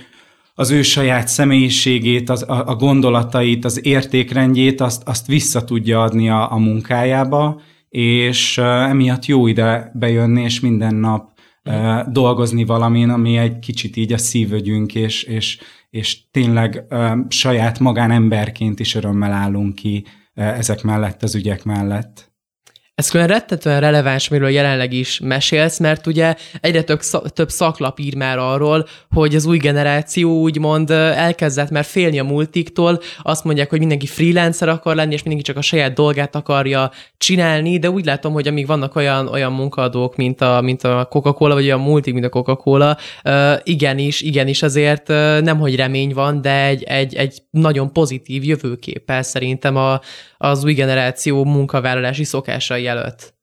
az 0.58 0.70
ő 0.70 0.82
saját 0.82 1.28
személyiségét, 1.28 2.30
az, 2.30 2.42
a, 2.42 2.66
a 2.66 2.74
gondolatait, 2.74 3.64
az 3.64 3.86
értékrendjét, 3.86 4.80
azt, 4.80 5.08
azt 5.08 5.26
vissza 5.26 5.64
tudja 5.64 6.02
adni 6.02 6.30
a, 6.30 6.52
a 6.52 6.56
munkájába, 6.56 7.60
és 7.88 8.58
emiatt 8.58 9.26
jó 9.26 9.46
ide 9.46 9.90
bejönni, 9.94 10.42
és 10.42 10.60
minden 10.60 10.94
nap 10.94 11.30
uh, 11.64 12.00
dolgozni 12.12 12.64
valamin, 12.64 13.10
ami 13.10 13.36
egy 13.36 13.58
kicsit 13.58 13.96
így 13.96 14.12
a 14.12 14.18
szívögyünk, 14.18 14.94
és, 14.94 15.22
és, 15.22 15.58
és 15.90 16.30
tényleg 16.30 16.84
saját 17.28 17.78
magánemberként 17.78 18.80
is 18.80 18.94
örömmel 18.94 19.32
állunk 19.32 19.74
ki 19.74 20.04
ezek 20.34 20.82
mellett, 20.82 21.22
az 21.22 21.34
ügyek 21.34 21.64
mellett. 21.64 22.25
Ez 22.96 23.08
külön 23.08 23.26
rettetően 23.26 23.80
releváns, 23.80 24.28
miről 24.28 24.48
jelenleg 24.48 24.92
is 24.92 25.20
mesélsz, 25.20 25.78
mert 25.78 26.06
ugye 26.06 26.34
egyre 26.60 26.82
több, 26.82 27.00
több 27.34 27.48
szaklap 27.48 27.98
ír 27.98 28.14
már 28.14 28.38
arról, 28.38 28.86
hogy 29.10 29.34
az 29.34 29.46
új 29.46 29.58
generáció 29.58 30.40
úgymond 30.40 30.90
elkezdett 30.90 31.70
már 31.70 31.84
félni 31.84 32.18
a 32.18 32.24
multiktól, 32.24 33.00
azt 33.22 33.44
mondják, 33.44 33.70
hogy 33.70 33.78
mindenki 33.78 34.06
freelancer 34.06 34.68
akar 34.68 34.94
lenni, 34.94 35.12
és 35.12 35.22
mindenki 35.22 35.46
csak 35.46 35.56
a 35.56 35.62
saját 35.62 35.92
dolgát 35.92 36.34
akarja 36.34 36.90
csinálni, 37.18 37.78
de 37.78 37.90
úgy 37.90 38.04
látom, 38.04 38.32
hogy 38.32 38.48
amíg 38.48 38.66
vannak 38.66 38.96
olyan, 38.96 39.28
olyan 39.28 39.52
munkaadók, 39.52 40.16
mint 40.16 40.40
a, 40.40 40.60
mint 40.60 40.82
a 40.82 41.06
Coca-Cola, 41.10 41.54
vagy 41.54 41.64
olyan 41.64 41.80
multik, 41.80 42.12
mint 42.12 42.26
a 42.26 42.28
Coca-Cola, 42.28 42.96
igenis, 43.62 44.20
igenis 44.20 44.62
azért 44.62 45.08
nem, 45.42 45.58
hogy 45.58 45.76
remény 45.76 46.14
van, 46.14 46.40
de 46.40 46.64
egy, 46.64 46.82
egy, 46.82 47.14
egy 47.14 47.42
nagyon 47.50 47.92
pozitív 47.92 48.44
jövőképpel 48.44 49.22
szerintem 49.22 49.76
a, 49.76 50.00
az 50.38 50.64
új 50.64 50.72
generáció 50.72 51.44
munkavállalási 51.44 52.24
szokásai 52.24 52.85
előtt. 52.86 53.34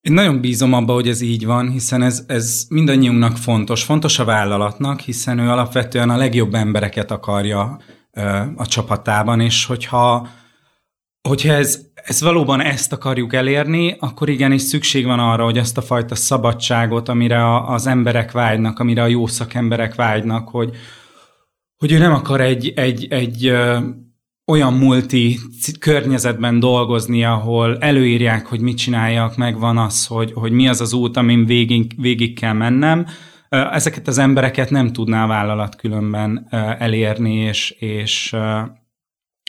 Én 0.00 0.12
nagyon 0.12 0.40
bízom 0.40 0.72
abba, 0.72 0.92
hogy 0.92 1.08
ez 1.08 1.20
így 1.20 1.46
van, 1.46 1.70
hiszen 1.70 2.02
ez, 2.02 2.24
ez 2.26 2.66
mindannyiunknak 2.68 3.36
fontos. 3.36 3.84
Fontos 3.84 4.18
a 4.18 4.24
vállalatnak, 4.24 5.00
hiszen 5.00 5.38
ő 5.38 5.48
alapvetően 5.48 6.10
a 6.10 6.16
legjobb 6.16 6.54
embereket 6.54 7.10
akarja 7.10 7.80
ö, 8.12 8.42
a 8.56 8.66
csapatában, 8.66 9.40
és 9.40 9.64
hogyha, 9.64 10.28
hogyha 11.28 11.52
ez, 11.52 11.80
ez 11.94 12.20
valóban 12.20 12.60
ezt 12.60 12.92
akarjuk 12.92 13.34
elérni, 13.34 13.96
akkor 13.98 14.28
igenis 14.28 14.62
szükség 14.62 15.04
van 15.04 15.18
arra, 15.18 15.44
hogy 15.44 15.58
ezt 15.58 15.78
a 15.78 15.82
fajta 15.82 16.14
szabadságot, 16.14 17.08
amire 17.08 17.44
a, 17.44 17.68
az 17.68 17.86
emberek 17.86 18.32
vágynak, 18.32 18.78
amire 18.78 19.02
a 19.02 19.06
jó 19.06 19.26
szakemberek 19.26 19.94
vágynak, 19.94 20.48
hogy, 20.48 20.76
hogy 21.76 21.92
ő 21.92 21.98
nem 21.98 22.12
akar 22.12 22.40
egy, 22.40 22.72
egy, 22.76 23.06
egy 23.10 23.52
olyan 24.50 24.74
multi 24.74 25.38
környezetben 25.78 26.60
dolgozni, 26.60 27.24
ahol 27.24 27.78
előírják, 27.78 28.46
hogy 28.46 28.60
mit 28.60 28.76
csináljak, 28.76 29.36
megvan 29.36 29.78
az, 29.78 30.06
hogy, 30.06 30.32
hogy 30.34 30.52
mi 30.52 30.68
az 30.68 30.80
az 30.80 30.92
út, 30.92 31.16
amin 31.16 31.46
végig, 31.46 31.92
végig 31.96 32.38
kell 32.38 32.52
mennem. 32.52 33.06
Ezeket 33.48 34.08
az 34.08 34.18
embereket 34.18 34.70
nem 34.70 34.92
tudná 34.92 35.24
a 35.24 35.26
vállalat 35.26 35.76
különben 35.76 36.46
elérni 36.78 37.34
és, 37.34 37.70
és 37.70 38.36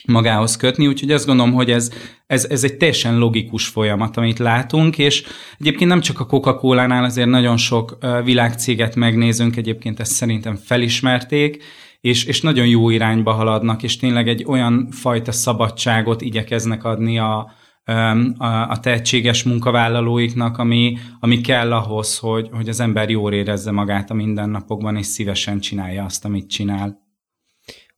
magához 0.06 0.56
kötni, 0.56 0.86
úgyhogy 0.86 1.10
azt 1.10 1.26
gondolom, 1.26 1.52
hogy 1.52 1.70
ez, 1.70 1.92
ez, 2.26 2.44
ez 2.44 2.64
egy 2.64 2.76
teljesen 2.76 3.18
logikus 3.18 3.66
folyamat, 3.66 4.16
amit 4.16 4.38
látunk, 4.38 4.98
és 4.98 5.24
egyébként 5.58 5.90
nem 5.90 6.00
csak 6.00 6.20
a 6.20 6.26
Coca-Cola-nál, 6.26 7.04
azért 7.04 7.28
nagyon 7.28 7.56
sok 7.56 7.98
világcéget 8.24 8.96
megnézünk, 8.96 9.56
egyébként 9.56 10.00
ezt 10.00 10.12
szerintem 10.12 10.56
felismerték, 10.56 11.62
és, 12.02 12.24
és 12.24 12.40
nagyon 12.40 12.66
jó 12.66 12.90
irányba 12.90 13.32
haladnak, 13.32 13.82
és 13.82 13.96
tényleg 13.96 14.28
egy 14.28 14.44
olyan 14.46 14.88
fajta 14.90 15.32
szabadságot 15.32 16.20
igyekeznek 16.20 16.84
adni 16.84 17.18
a, 17.18 17.50
a, 17.84 18.68
a 18.68 18.80
tehetséges 18.80 19.42
munkavállalóiknak, 19.42 20.58
ami, 20.58 20.98
ami 21.20 21.40
kell 21.40 21.72
ahhoz, 21.72 22.18
hogy, 22.18 22.48
hogy 22.52 22.68
az 22.68 22.80
ember 22.80 23.10
jól 23.10 23.32
érezze 23.32 23.70
magát 23.70 24.10
a 24.10 24.14
mindennapokban, 24.14 24.96
és 24.96 25.06
szívesen 25.06 25.60
csinálja 25.60 26.04
azt, 26.04 26.24
amit 26.24 26.50
csinál. 26.50 27.00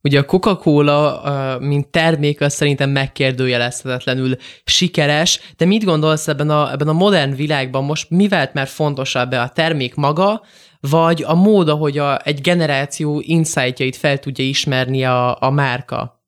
Ugye 0.01 0.19
a 0.19 0.25
Coca-Cola, 0.25 1.21
mint 1.59 1.87
termék, 1.87 2.41
az 2.41 2.53
szerintem 2.53 2.89
megkérdőjelezhetetlenül 2.89 4.35
sikeres, 4.65 5.39
de 5.57 5.65
mit 5.65 5.83
gondolsz 5.83 6.27
ebben 6.27 6.49
a, 6.49 6.71
ebben 6.71 6.87
a 6.87 6.93
modern 6.93 7.35
világban 7.35 7.83
most 7.83 8.09
mi 8.09 8.27
vált 8.27 8.53
már 8.53 8.67
fontosabb 8.67 9.31
a 9.31 9.49
termék 9.49 9.95
maga, 9.95 10.41
vagy 10.89 11.23
a 11.23 11.35
mód, 11.35 11.69
ahogy 11.69 11.97
a, 11.97 12.19
egy 12.23 12.41
generáció 12.41 13.21
insightjait 13.25 13.95
fel 13.95 14.19
tudja 14.19 14.45
ismerni 14.45 15.03
a, 15.03 15.41
a 15.41 15.49
márka? 15.49 16.23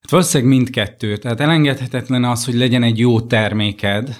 Hát 0.00 0.10
valószínűleg 0.10 0.52
mindkettő. 0.52 1.16
Tehát 1.16 1.40
elengedhetetlen 1.40 2.24
az, 2.24 2.44
hogy 2.44 2.54
legyen 2.54 2.82
egy 2.82 2.98
jó 2.98 3.20
terméked, 3.20 4.16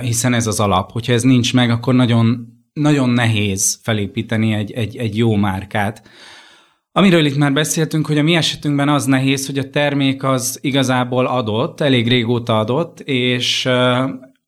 hiszen 0.00 0.34
ez 0.34 0.46
az 0.46 0.60
alap. 0.60 0.92
Hogyha 0.92 1.12
ez 1.12 1.22
nincs 1.22 1.54
meg, 1.54 1.70
akkor 1.70 1.94
nagyon, 1.94 2.46
nagyon 2.72 3.10
nehéz 3.10 3.78
felépíteni 3.82 4.52
egy, 4.52 4.72
egy, 4.72 4.96
egy 4.96 5.16
jó 5.16 5.34
márkát. 5.34 6.08
Amiről 6.92 7.24
itt 7.24 7.36
már 7.36 7.52
beszéltünk, 7.52 8.06
hogy 8.06 8.18
a 8.18 8.22
mi 8.22 8.34
esetünkben 8.34 8.88
az 8.88 9.04
nehéz, 9.04 9.46
hogy 9.46 9.58
a 9.58 9.70
termék 9.70 10.22
az 10.22 10.58
igazából 10.62 11.26
adott, 11.26 11.80
elég 11.80 12.08
régóta 12.08 12.58
adott, 12.58 13.00
és 13.00 13.68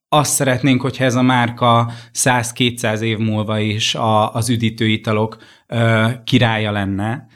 azt 0.09 0.33
szeretnénk, 0.33 0.81
hogyha 0.81 1.05
ez 1.05 1.15
a 1.15 1.23
márka 1.23 1.91
100-200 2.15 3.01
év 3.01 3.19
múlva 3.19 3.59
is 3.59 3.95
a, 3.95 4.35
az 4.35 4.49
üdítőitalok 4.49 5.37
ö, 5.67 6.09
királya 6.25 6.71
lenne. 6.71 7.27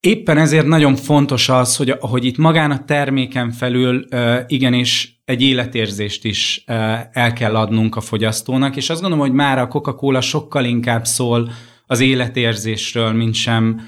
Éppen 0.00 0.38
ezért 0.38 0.66
nagyon 0.66 0.96
fontos 0.96 1.48
az, 1.48 1.76
hogy, 1.76 1.96
hogy 2.00 2.24
itt 2.24 2.36
magán 2.36 2.70
a 2.70 2.84
terméken 2.84 3.50
felül 3.50 4.06
ö, 4.10 4.40
igenis 4.46 5.20
egy 5.24 5.42
életérzést 5.42 6.24
is 6.24 6.64
ö, 6.66 6.94
el 7.12 7.32
kell 7.32 7.56
adnunk 7.56 7.96
a 7.96 8.00
fogyasztónak, 8.00 8.76
és 8.76 8.90
azt 8.90 9.00
gondolom, 9.00 9.26
hogy 9.26 9.34
már 9.34 9.58
a 9.58 9.68
Coca-Cola 9.68 10.20
sokkal 10.20 10.64
inkább 10.64 11.04
szól 11.04 11.50
az 11.86 12.00
életérzésről, 12.00 13.12
mint 13.12 13.34
sem 13.34 13.80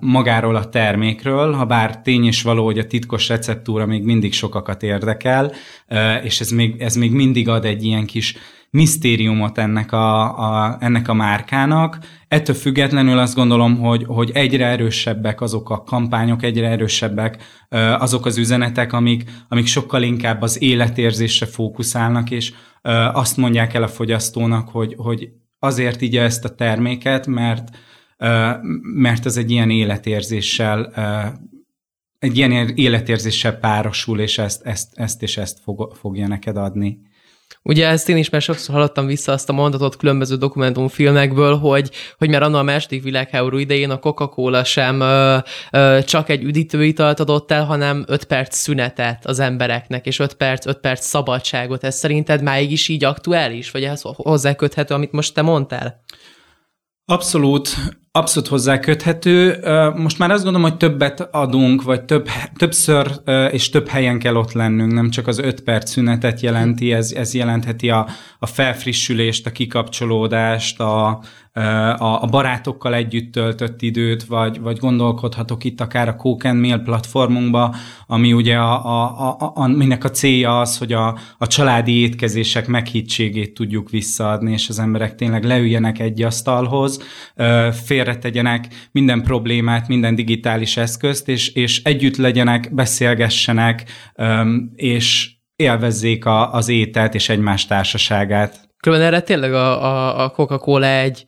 magáról 0.00 0.56
a 0.56 0.68
termékről, 0.68 1.52
ha 1.52 1.64
bár 1.64 2.00
tény 2.00 2.24
is 2.24 2.42
való, 2.42 2.64
hogy 2.64 2.78
a 2.78 2.86
titkos 2.86 3.28
receptúra 3.28 3.86
még 3.86 4.04
mindig 4.04 4.32
sokakat 4.32 4.82
érdekel, 4.82 5.52
és 6.22 6.40
ez 6.40 6.50
még, 6.50 6.80
ez 6.80 6.94
még 6.94 7.12
mindig 7.12 7.48
ad 7.48 7.64
egy 7.64 7.84
ilyen 7.84 8.06
kis 8.06 8.36
misztériumot 8.70 9.58
ennek 9.58 9.92
a, 9.92 10.38
a, 10.38 10.76
ennek 10.80 11.08
a 11.08 11.14
márkának. 11.14 11.98
Ettől 12.28 12.54
függetlenül 12.54 13.18
azt 13.18 13.34
gondolom, 13.34 13.78
hogy, 13.78 14.04
hogy 14.06 14.30
egyre 14.34 14.66
erősebbek 14.66 15.40
azok 15.40 15.70
a 15.70 15.82
kampányok, 15.82 16.42
egyre 16.42 16.68
erősebbek 16.68 17.42
azok 17.98 18.26
az 18.26 18.38
üzenetek, 18.38 18.92
amik, 18.92 19.30
amik 19.48 19.66
sokkal 19.66 20.02
inkább 20.02 20.42
az 20.42 20.62
életérzésre 20.62 21.46
fókuszálnak, 21.46 22.30
és 22.30 22.52
azt 23.12 23.36
mondják 23.36 23.74
el 23.74 23.82
a 23.82 23.88
fogyasztónak, 23.88 24.68
hogy, 24.68 24.94
hogy 24.98 25.28
azért 25.58 26.02
így 26.02 26.16
ezt 26.16 26.44
a 26.44 26.54
terméket, 26.54 27.26
mert, 27.26 27.68
mert 28.82 29.26
ez 29.26 29.36
egy 29.36 29.50
ilyen 29.50 29.70
életérzéssel 29.70 30.92
egy 32.20 32.36
ilyen 32.36 32.68
életérzéssel 32.74 33.58
párosul, 33.58 34.20
és 34.20 34.38
ezt, 34.38 34.62
ezt, 34.66 34.88
ezt 34.94 35.22
és 35.22 35.36
ezt 35.36 35.58
fog, 35.62 35.94
fogja 36.00 36.28
neked 36.28 36.56
adni. 36.56 36.98
Ugye 37.62 37.86
ezt 37.86 38.08
én 38.08 38.16
is 38.16 38.30
már 38.30 38.42
sokszor 38.42 38.74
hallottam 38.74 39.06
vissza 39.06 39.32
azt 39.32 39.48
a 39.48 39.52
mondatot 39.52 39.96
különböző 39.96 40.36
dokumentumfilmekből, 40.36 41.56
hogy, 41.56 41.90
hogy 42.18 42.28
már 42.28 42.42
annak 42.42 42.60
a 42.60 42.62
második 42.62 43.02
világháború 43.02 43.58
idején 43.58 43.90
a 43.90 43.98
Coca-Cola 43.98 44.64
sem 44.64 45.00
ö, 45.00 45.38
ö, 45.72 45.98
csak 46.04 46.28
egy 46.28 46.42
üdítőitalt 46.42 47.20
adott 47.20 47.50
el, 47.50 47.64
hanem 47.64 48.04
5 48.06 48.24
perc 48.24 48.56
szünetet 48.56 49.26
az 49.26 49.38
embereknek, 49.38 50.06
és 50.06 50.18
5 50.18 50.34
perc, 50.34 50.66
5 50.66 50.78
perc 50.78 51.04
szabadságot. 51.04 51.84
Ez 51.84 51.96
szerinted 51.96 52.42
máig 52.42 52.72
is 52.72 52.88
így 52.88 53.04
aktuális, 53.04 53.70
vagy 53.70 53.84
ehhez 53.84 54.02
hozzáköthető, 54.02 54.94
amit 54.94 55.12
most 55.12 55.34
te 55.34 55.42
mondtál? 55.42 56.04
Abszolút, 57.04 57.76
abszolút 58.12 58.48
hozzá 58.48 58.78
köthető. 58.78 59.60
Most 59.96 60.18
már 60.18 60.30
azt 60.30 60.44
gondolom, 60.44 60.68
hogy 60.68 60.78
többet 60.78 61.28
adunk, 61.30 61.82
vagy 61.82 62.04
több, 62.04 62.28
többször 62.56 63.20
és 63.50 63.70
több 63.70 63.88
helyen 63.88 64.18
kell 64.18 64.36
ott 64.36 64.52
lennünk, 64.52 64.92
nem 64.92 65.10
csak 65.10 65.26
az 65.26 65.38
öt 65.38 65.60
perc 65.60 65.90
szünetet 65.90 66.40
jelenti, 66.40 66.92
ez, 66.92 67.12
ez 67.12 67.34
jelentheti 67.34 67.90
a, 67.90 68.08
a 68.38 68.46
felfrissülést, 68.46 69.46
a 69.46 69.50
kikapcsolódást, 69.50 70.80
a, 70.80 71.22
a, 71.98 72.26
barátokkal 72.30 72.94
együtt 72.94 73.32
töltött 73.32 73.82
időt, 73.82 74.24
vagy, 74.24 74.60
vagy 74.60 74.78
gondolkodhatok 74.78 75.64
itt 75.64 75.80
akár 75.80 76.08
a 76.08 76.16
Coke 76.16 76.48
and 76.48 76.60
Mail 76.60 76.78
platformunkba, 76.78 77.74
ami 78.06 78.32
ugye 78.32 78.56
a, 78.56 78.86
a, 78.86 79.28
a, 79.28 79.52
a, 79.54 79.66
minek 79.66 80.04
a 80.04 80.10
célja 80.10 80.60
az, 80.60 80.78
hogy 80.78 80.92
a, 80.92 81.18
a 81.38 81.46
családi 81.46 82.00
étkezések 82.00 82.66
meghittségét 82.66 83.54
tudjuk 83.54 83.90
visszaadni, 83.90 84.52
és 84.52 84.68
az 84.68 84.78
emberek 84.78 85.14
tényleg 85.14 85.44
leüljenek 85.44 85.98
egy 85.98 86.22
asztalhoz, 86.22 87.02
félretegyenek 87.84 88.88
minden 88.92 89.22
problémát, 89.22 89.88
minden 89.88 90.14
digitális 90.14 90.76
eszközt, 90.76 91.28
és, 91.28 91.48
és 91.48 91.82
együtt 91.82 92.16
legyenek, 92.16 92.74
beszélgessenek, 92.74 93.84
és 94.74 95.30
élvezzék 95.56 96.24
a, 96.24 96.52
az 96.52 96.68
ételt 96.68 97.14
és 97.14 97.28
egymás 97.28 97.66
társaságát. 97.66 98.68
Különben 98.80 99.06
erre 99.06 99.20
tényleg 99.20 99.52
a, 99.52 99.84
a, 99.84 100.24
a 100.24 100.30
Coca-Cola 100.30 100.86
egy, 100.86 101.24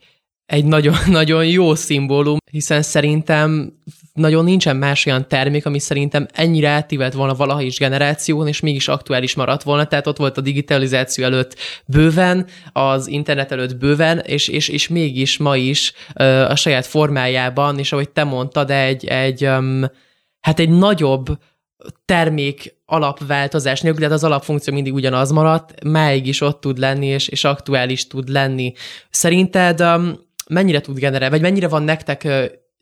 egy 0.53 0.65
nagyon, 0.65 0.95
nagyon 1.19 1.45
jó 1.45 1.75
szimbólum, 1.75 2.37
hiszen 2.51 2.81
szerintem 2.81 3.73
nagyon 4.13 4.43
nincsen 4.43 4.75
más 4.75 5.05
olyan 5.05 5.27
termék, 5.27 5.65
ami 5.65 5.79
szerintem 5.79 6.27
ennyire 6.33 6.69
átívelt 6.69 7.13
volna 7.13 7.35
valaha 7.35 7.61
is 7.61 7.77
generáción, 7.77 8.47
és 8.47 8.59
mégis 8.59 8.87
aktuális 8.87 9.35
maradt 9.35 9.63
volna. 9.63 9.85
Tehát 9.85 10.07
ott 10.07 10.17
volt 10.17 10.37
a 10.37 10.41
digitalizáció 10.41 11.23
előtt 11.23 11.55
bőven, 11.85 12.47
az 12.71 13.07
internet 13.07 13.51
előtt 13.51 13.77
bőven, 13.77 14.19
és, 14.19 14.47
és, 14.47 14.67
és 14.67 14.87
mégis 14.87 15.37
ma 15.37 15.55
is 15.57 15.93
a 16.47 16.55
saját 16.55 16.85
formájában, 16.85 17.79
és 17.79 17.91
ahogy 17.91 18.09
te 18.09 18.23
mondtad, 18.23 18.69
egy, 18.69 19.05
egy 19.05 19.49
hát 20.39 20.59
egy 20.59 20.69
nagyobb 20.69 21.25
termék 22.05 22.81
alapváltozás 22.85 23.81
nélkül, 23.81 24.01
tehát 24.01 24.15
az 24.15 24.23
alapfunkció 24.23 24.73
mindig 24.73 24.93
ugyanaz 24.93 25.31
maradt, 25.31 25.83
máig 25.83 26.27
is 26.27 26.41
ott 26.41 26.61
tud 26.61 26.77
lenni, 26.77 27.05
és, 27.05 27.27
és 27.27 27.43
aktuális 27.43 28.07
tud 28.07 28.29
lenni. 28.29 28.73
Szerinted 29.09 29.83
mennyire 30.49 30.81
tud 30.81 30.99
generálni, 30.99 31.29
vagy 31.29 31.41
mennyire 31.41 31.67
van 31.67 31.83
nektek 31.83 32.27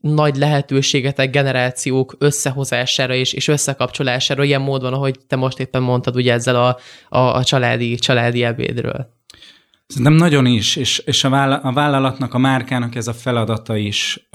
nagy 0.02 0.36
lehetőségetek 0.36 1.32
generációk 1.32 2.16
összehozására 2.20 3.14
és, 3.14 3.34
és 3.34 3.48
összekapcsolására, 3.48 4.44
ilyen 4.44 4.62
módon, 4.62 4.94
ahogy 4.94 5.20
te 5.28 5.36
most 5.36 5.60
éppen 5.60 5.82
mondtad, 5.82 6.16
ugye 6.16 6.34
ezzel 6.34 6.56
a, 6.56 6.78
a, 7.10 7.20
a 7.20 7.44
családi, 7.44 7.96
családi 7.96 8.44
ebédről? 8.44 9.20
Szerintem 9.88 10.14
nagyon 10.14 10.46
is, 10.46 10.76
és, 10.76 10.98
és 10.98 11.24
a 11.24 11.30
vállalatnak, 11.74 12.34
a 12.34 12.38
márkának 12.38 12.96
ez 12.96 13.08
a 13.08 13.14
feladata 13.14 13.76
is. 13.76 14.28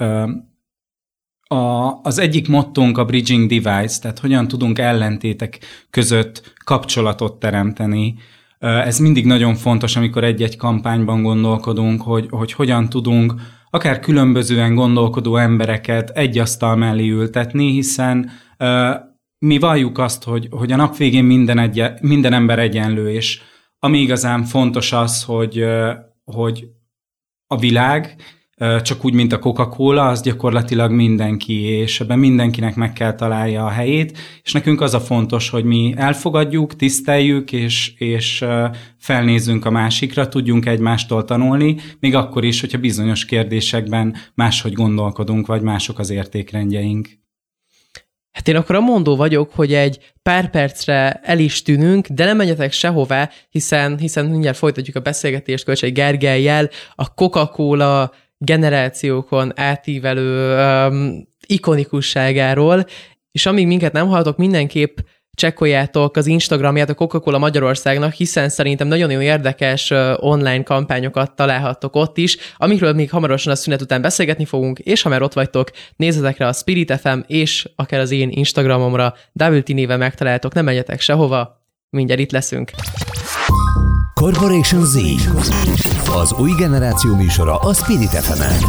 A, 1.47 1.55
az 2.01 2.17
egyik 2.17 2.47
mottónk 2.47 2.97
a 2.97 3.05
bridging 3.05 3.49
device, 3.49 3.99
tehát 4.01 4.19
hogyan 4.19 4.47
tudunk 4.47 4.79
ellentétek 4.79 5.59
között 5.89 6.53
kapcsolatot 6.63 7.39
teremteni. 7.39 8.15
Ez 8.59 8.99
mindig 8.99 9.25
nagyon 9.25 9.55
fontos, 9.55 9.95
amikor 9.95 10.23
egy-egy 10.23 10.57
kampányban 10.57 11.23
gondolkodunk, 11.23 12.01
hogy, 12.01 12.27
hogy 12.29 12.53
hogyan 12.53 12.89
tudunk 12.89 13.33
akár 13.69 13.99
különbözően 13.99 14.75
gondolkodó 14.75 15.37
embereket 15.37 16.09
egy 16.09 16.37
asztal 16.37 16.75
mellé 16.75 17.09
ültetni, 17.09 17.71
hiszen 17.71 18.29
mi 19.39 19.57
valljuk 19.57 19.97
azt, 19.97 20.23
hogy, 20.23 20.47
hogy 20.51 20.71
a 20.71 20.75
nap 20.75 20.97
végén 20.97 21.23
minden, 21.23 21.59
egy, 21.59 21.83
minden 22.01 22.33
ember 22.33 22.59
egyenlő, 22.59 23.11
és 23.11 23.41
ami 23.79 23.99
igazán 23.99 24.43
fontos 24.43 24.91
az, 24.91 25.23
hogy, 25.23 25.65
hogy 26.23 26.67
a 27.47 27.57
világ 27.57 28.15
csak 28.81 29.05
úgy, 29.05 29.13
mint 29.13 29.33
a 29.33 29.39
Coca-Cola, 29.39 30.07
az 30.07 30.21
gyakorlatilag 30.21 30.91
mindenki, 30.91 31.61
és 31.61 31.99
ebben 31.99 32.19
mindenkinek 32.19 32.75
meg 32.75 32.93
kell 32.93 33.15
találja 33.15 33.65
a 33.65 33.69
helyét, 33.69 34.17
és 34.43 34.51
nekünk 34.51 34.81
az 34.81 34.93
a 34.93 34.99
fontos, 34.99 35.49
hogy 35.49 35.63
mi 35.63 35.93
elfogadjuk, 35.97 36.75
tiszteljük, 36.75 37.51
és, 37.51 37.93
és 37.97 38.45
felnézzünk 38.97 39.65
a 39.65 39.69
másikra, 39.69 40.27
tudjunk 40.27 40.65
egymástól 40.65 41.25
tanulni, 41.25 41.75
még 41.99 42.15
akkor 42.15 42.43
is, 42.43 42.59
hogyha 42.59 42.77
bizonyos 42.77 43.25
kérdésekben 43.25 44.15
máshogy 44.33 44.73
gondolkodunk, 44.73 45.47
vagy 45.47 45.61
mások 45.61 45.99
az 45.99 46.09
értékrendjeink. 46.09 47.09
Hát 48.31 48.47
én 48.47 48.55
akkor 48.55 48.75
a 48.75 48.79
mondó 48.79 49.15
vagyok, 49.15 49.51
hogy 49.53 49.73
egy 49.73 50.13
pár 50.21 50.49
percre 50.49 51.11
el 51.23 51.39
is 51.39 51.61
tűnünk, 51.61 52.07
de 52.07 52.25
nem 52.25 52.37
menjetek 52.37 52.71
sehová, 52.71 53.29
hiszen, 53.49 53.97
hiszen 53.97 54.25
mindjárt 54.25 54.57
folytatjuk 54.57 54.95
a 54.95 54.99
beszélgetést 54.99 55.63
Kölcsei 55.63 55.91
Gergelyel, 55.91 56.69
a 56.95 57.13
Coca-Cola 57.13 58.11
generációkon 58.37 59.51
átívelő 59.55 60.57
um, 60.57 61.27
ikonikusságáról, 61.47 62.85
és 63.31 63.45
amíg 63.45 63.67
minket 63.67 63.93
nem 63.93 64.07
hallgatok, 64.07 64.37
mindenképp 64.37 64.97
csekkoljátok 65.37 66.15
az 66.15 66.27
Instagramját 66.27 66.89
a 66.89 66.93
Coca-Cola 66.93 67.37
Magyarországnak, 67.37 68.13
hiszen 68.13 68.49
szerintem 68.49 68.87
nagyon-nagyon 68.87 69.21
érdekes 69.21 69.93
online 70.15 70.63
kampányokat 70.63 71.35
találhattok 71.35 71.95
ott 71.95 72.17
is, 72.17 72.37
amikről 72.57 72.93
még 72.93 73.09
hamarosan 73.09 73.51
a 73.51 73.55
szünet 73.55 73.81
után 73.81 74.01
beszélgetni 74.01 74.45
fogunk, 74.45 74.79
és 74.79 75.01
ha 75.01 75.09
már 75.09 75.21
ott 75.21 75.33
vagytok, 75.33 75.71
nézzetek 75.95 76.37
rá 76.37 76.47
a 76.47 76.53
Spirit 76.53 76.99
FM, 76.99 77.19
és 77.27 77.69
akár 77.75 77.99
az 77.99 78.11
én 78.11 78.29
Instagramomra, 78.29 79.13
WT 79.45 79.67
néven 79.67 79.99
megtaláltok, 79.99 80.53
nem 80.53 80.65
menjetek 80.65 80.99
sehova, 80.99 81.65
mindjárt 81.89 82.21
itt 82.21 82.31
leszünk. 82.31 82.71
Corporation 84.17 84.85
Z. 84.85 84.97
Az 86.15 86.33
új 86.33 86.51
generáció 86.57 87.15
műsora 87.15 87.55
a 87.55 87.73
Spirit 87.73 88.09
fm. 88.09 88.65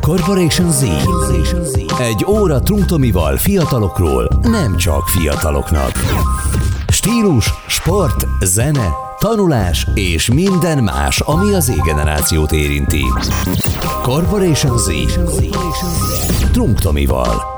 Corporation 0.00 0.70
Z. 0.70 0.82
Egy 2.00 2.24
óra 2.28 2.60
trunktomival 2.60 3.36
fiatalokról, 3.36 4.28
nem 4.42 4.76
csak 4.76 5.06
fiataloknak. 5.06 5.92
Stílus, 6.88 7.52
sport, 7.66 8.26
zene, 8.44 8.88
tanulás 9.18 9.86
és 9.94 10.32
minden 10.32 10.82
más, 10.82 11.20
ami 11.20 11.54
az 11.54 11.64
Z-generációt 11.64 12.52
érinti. 12.52 13.04
Corporation 14.02 14.78
Z. 14.78 14.90
Trunktomival. 16.52 17.55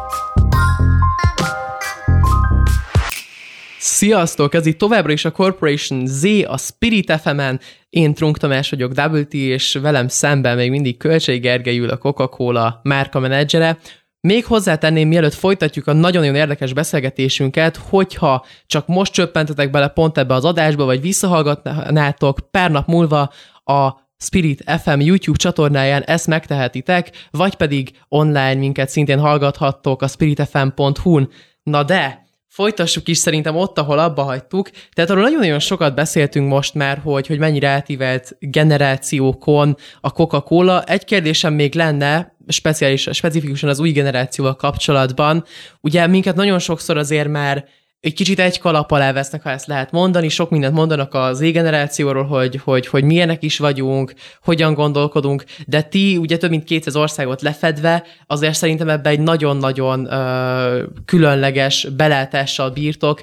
Sziasztok! 3.81 4.55
Ez 4.55 4.67
itt 4.67 4.79
továbbra 4.79 5.12
is 5.12 5.25
a 5.25 5.31
Corporation 5.31 6.07
Z, 6.07 6.25
a 6.47 6.57
Spirit 6.57 7.12
FM-en. 7.12 7.61
Én 7.88 8.14
Trunk 8.14 8.38
Tamás 8.38 8.71
vagyok, 8.71 8.93
WT, 9.11 9.35
és 9.35 9.75
velem 9.75 10.09
szemben 10.09 10.57
még 10.57 10.71
mindig 10.71 10.97
Kölcsei 10.97 11.38
Gergely 11.38 11.79
ül 11.79 11.88
a 11.88 11.97
Coca-Cola 11.97 12.81
márka 12.83 13.19
menedzsere. 13.19 13.79
Még 14.21 14.45
hozzátenném, 14.45 15.09
mielőtt 15.09 15.35
folytatjuk 15.35 15.87
a 15.87 15.93
nagyon-nagyon 15.93 16.37
érdekes 16.37 16.73
beszélgetésünket, 16.73 17.77
hogyha 17.77 18.45
csak 18.67 18.87
most 18.87 19.12
csöppentetek 19.12 19.71
bele 19.71 19.88
pont 19.88 20.19
ebbe 20.19 20.35
az 20.35 20.45
adásba, 20.45 20.85
vagy 20.85 21.01
visszahallgatnátok 21.01 22.38
pár 22.51 22.71
nap 22.71 22.87
múlva 22.87 23.33
a 23.64 23.91
Spirit 24.17 24.64
FM 24.83 25.01
YouTube 25.01 25.38
csatornáján 25.38 26.03
ezt 26.03 26.27
megtehetitek, 26.27 27.11
vagy 27.31 27.55
pedig 27.55 27.91
online 28.09 28.55
minket 28.55 28.88
szintén 28.88 29.19
hallgathattok 29.19 30.03
a 30.03 30.09
spiritfm.hu-n. 30.09 31.31
Na 31.62 31.83
de, 31.83 32.28
folytassuk 32.49 33.09
is 33.09 33.19
szerintem 33.19 33.57
ott, 33.57 33.79
ahol 33.79 33.99
abba 33.99 34.23
hagytuk. 34.23 34.71
Tehát 34.93 35.11
arról 35.11 35.23
nagyon-nagyon 35.23 35.59
sokat 35.59 35.95
beszéltünk 35.95 36.49
most 36.49 36.75
már, 36.75 37.01
hogy, 37.05 37.27
hogy 37.27 37.39
mennyire 37.39 37.69
átívelt 37.69 38.37
generációkon 38.41 39.77
a 40.01 40.11
Coca-Cola. 40.11 40.85
Egy 40.85 41.05
kérdésem 41.05 41.55
még 41.55 41.75
lenne, 41.75 42.37
speciális, 42.49 43.09
specifikusan 43.13 43.69
az 43.69 43.79
új 43.81 43.91
generációval 43.91 44.57
kapcsolatban. 44.57 45.45
Ugye 45.81 46.07
minket 46.07 46.35
nagyon 46.35 46.59
sokszor 46.59 46.97
azért 46.97 47.29
már 47.29 47.65
egy 48.01 48.15
kicsit 48.15 48.39
egy 48.39 48.59
kalap 48.59 48.91
alá 48.91 49.13
vesznek, 49.13 49.43
ha 49.43 49.51
ezt 49.51 49.67
lehet 49.67 49.91
mondani, 49.91 50.29
sok 50.29 50.51
mindent 50.51 50.75
mondanak 50.75 51.15
az 51.15 51.39
Z-generációról, 51.39 52.25
hogy, 52.25 52.61
hogy, 52.65 52.87
hogy 52.87 53.05
milyenek 53.05 53.43
is 53.43 53.59
vagyunk, 53.59 54.15
hogyan 54.43 54.75
gondolkodunk, 54.75 55.45
de 55.67 55.83
ti 55.83 56.17
ugye 56.17 56.37
több 56.37 56.51
mint 56.51 56.65
200 56.65 56.97
országot 56.97 57.43
lefedve, 57.43 58.05
azért 58.27 58.55
szerintem 58.55 58.89
ebbe 58.89 59.11
egy 59.11 59.21
nagyon-nagyon 59.21 60.01
uh, 60.01 60.83
különleges 61.05 61.87
belátással 61.97 62.71
bírtok. 62.71 63.23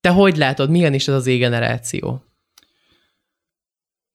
Te 0.00 0.08
hogy 0.08 0.36
látod, 0.36 0.70
milyen 0.70 0.94
is 0.94 1.08
ez 1.08 1.14
az 1.14 1.22
Z-generáció? 1.22 2.25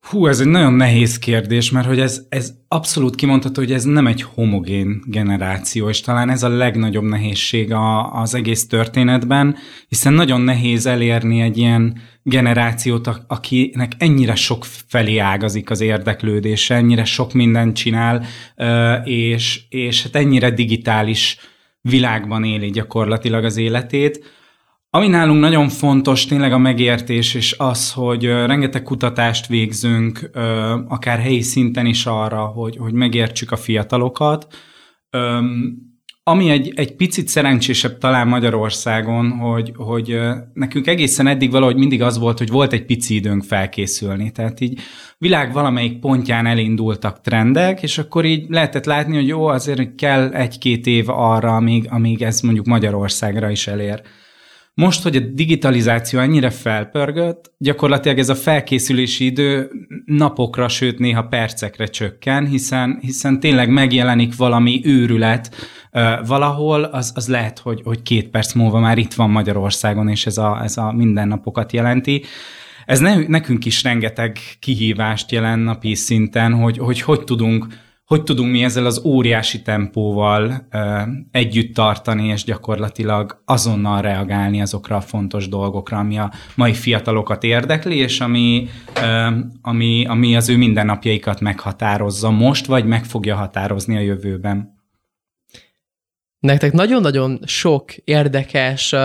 Hú, 0.09 0.27
ez 0.27 0.39
egy 0.39 0.47
nagyon 0.47 0.73
nehéz 0.73 1.19
kérdés, 1.19 1.71
mert 1.71 1.87
hogy 1.87 1.99
ez, 1.99 2.25
ez 2.29 2.53
abszolút 2.67 3.15
kimondható, 3.15 3.61
hogy 3.61 3.71
ez 3.71 3.83
nem 3.83 4.07
egy 4.07 4.21
homogén 4.21 5.03
generáció, 5.05 5.89
és 5.89 6.01
talán 6.01 6.29
ez 6.29 6.43
a 6.43 6.49
legnagyobb 6.49 7.03
nehézség 7.03 7.73
a, 7.73 8.13
az 8.13 8.35
egész 8.35 8.67
történetben, 8.67 9.55
hiszen 9.87 10.13
nagyon 10.13 10.41
nehéz 10.41 10.85
elérni 10.85 11.41
egy 11.41 11.57
ilyen 11.57 12.01
generációt, 12.23 13.09
akinek 13.27 13.91
ennyire 13.97 14.35
sok 14.35 14.65
felé 14.65 15.17
ágazik 15.17 15.69
az 15.69 15.81
érdeklődése, 15.81 16.75
ennyire 16.75 17.03
sok 17.03 17.33
mindent 17.33 17.75
csinál, 17.75 18.25
és, 19.03 19.61
és 19.69 20.03
hát 20.03 20.15
ennyire 20.15 20.51
digitális 20.51 21.37
világban 21.81 22.43
éli 22.43 22.69
gyakorlatilag 22.69 23.43
az 23.43 23.57
életét 23.57 24.39
ami 24.93 25.07
nálunk 25.07 25.39
nagyon 25.39 25.69
fontos 25.69 26.25
tényleg 26.25 26.53
a 26.53 26.57
megértés, 26.57 27.33
és 27.33 27.55
az, 27.57 27.91
hogy 27.91 28.25
rengeteg 28.25 28.83
kutatást 28.83 29.47
végzünk, 29.47 30.29
akár 30.87 31.19
helyi 31.19 31.41
szinten 31.41 31.85
is 31.85 32.05
arra, 32.05 32.45
hogy, 32.45 32.77
hogy 32.77 32.93
megértsük 32.93 33.51
a 33.51 33.55
fiatalokat. 33.55 34.47
ami 36.23 36.49
egy, 36.49 36.71
egy 36.75 36.95
picit 36.95 37.27
szerencsésebb 37.27 37.97
talán 37.97 38.27
Magyarországon, 38.27 39.29
hogy, 39.29 39.71
hogy 39.75 40.19
nekünk 40.53 40.87
egészen 40.87 41.27
eddig 41.27 41.51
valahogy 41.51 41.75
mindig 41.75 42.01
az 42.01 42.17
volt, 42.17 42.37
hogy 42.37 42.49
volt 42.49 42.73
egy 42.73 42.85
pici 42.85 43.15
időnk 43.15 43.43
felkészülni. 43.43 44.31
Tehát 44.31 44.59
így 44.59 44.79
világ 45.17 45.53
valamelyik 45.53 45.99
pontján 45.99 46.45
elindultak 46.45 47.21
trendek, 47.21 47.83
és 47.83 47.97
akkor 47.97 48.25
így 48.25 48.45
lehetett 48.49 48.85
látni, 48.85 49.15
hogy 49.15 49.27
jó, 49.27 49.45
azért 49.45 49.95
kell 49.95 50.33
egy-két 50.33 50.85
év 50.85 51.09
arra, 51.09 51.55
amíg, 51.55 51.87
amíg 51.89 52.21
ez 52.21 52.41
mondjuk 52.41 52.65
Magyarországra 52.65 53.49
is 53.49 53.67
elér. 53.67 54.01
Most, 54.73 55.03
hogy 55.03 55.15
a 55.15 55.19
digitalizáció 55.19 56.19
ennyire 56.19 56.49
felpörgött, 56.49 57.53
gyakorlatilag 57.57 58.17
ez 58.19 58.29
a 58.29 58.35
felkészülési 58.35 59.25
idő 59.25 59.71
napokra, 60.05 60.67
sőt 60.67 60.99
néha 60.99 61.23
percekre 61.23 61.85
csökken, 61.85 62.47
hiszen, 62.47 62.97
hiszen 63.01 63.39
tényleg 63.39 63.69
megjelenik 63.69 64.35
valami 64.35 64.81
őrület 64.83 65.55
uh, 65.91 66.27
valahol, 66.27 66.83
az, 66.83 67.11
az 67.15 67.27
lehet, 67.27 67.59
hogy, 67.59 67.81
hogy 67.83 68.01
két 68.01 68.29
perc 68.29 68.53
múlva 68.53 68.79
már 68.79 68.97
itt 68.97 69.13
van 69.13 69.29
Magyarországon, 69.29 70.09
és 70.09 70.25
ez 70.25 70.37
a, 70.37 70.59
ez 70.63 70.77
a 70.77 70.91
mindennapokat 70.91 71.71
jelenti. 71.71 72.23
Ez 72.85 72.99
ne, 72.99 73.27
nekünk 73.27 73.65
is 73.65 73.83
rengeteg 73.83 74.37
kihívást 74.59 75.31
jelent 75.31 75.63
napi 75.63 75.95
szinten, 75.95 76.53
hogy 76.53 76.77
hogy, 76.77 77.01
hogy 77.01 77.23
tudunk 77.23 77.67
hogy 78.11 78.23
tudunk 78.23 78.51
mi 78.51 78.63
ezzel 78.63 78.85
az 78.85 79.01
óriási 79.03 79.61
tempóval 79.61 80.67
ö, 80.71 81.01
együtt 81.31 81.73
tartani, 81.73 82.27
és 82.27 82.43
gyakorlatilag 82.43 83.41
azonnal 83.45 84.01
reagálni 84.01 84.61
azokra 84.61 84.95
a 84.95 85.01
fontos 85.01 85.47
dolgokra, 85.47 85.97
ami 85.97 86.17
a 86.17 86.31
mai 86.55 86.73
fiatalokat 86.73 87.43
érdekli, 87.43 87.95
és 87.95 88.19
ami, 88.19 88.69
ö, 89.01 89.27
ami, 89.61 90.05
ami 90.05 90.35
az 90.35 90.49
ő 90.49 90.57
mindennapjaikat 90.57 91.39
meghatározza 91.39 92.29
most, 92.29 92.65
vagy 92.65 92.85
meg 92.85 93.05
fogja 93.05 93.35
határozni 93.35 93.95
a 93.95 93.99
jövőben. 93.99 94.77
Nektek 96.39 96.71
nagyon-nagyon 96.71 97.39
sok 97.45 97.95
érdekes 97.95 98.91
uh, 98.91 98.99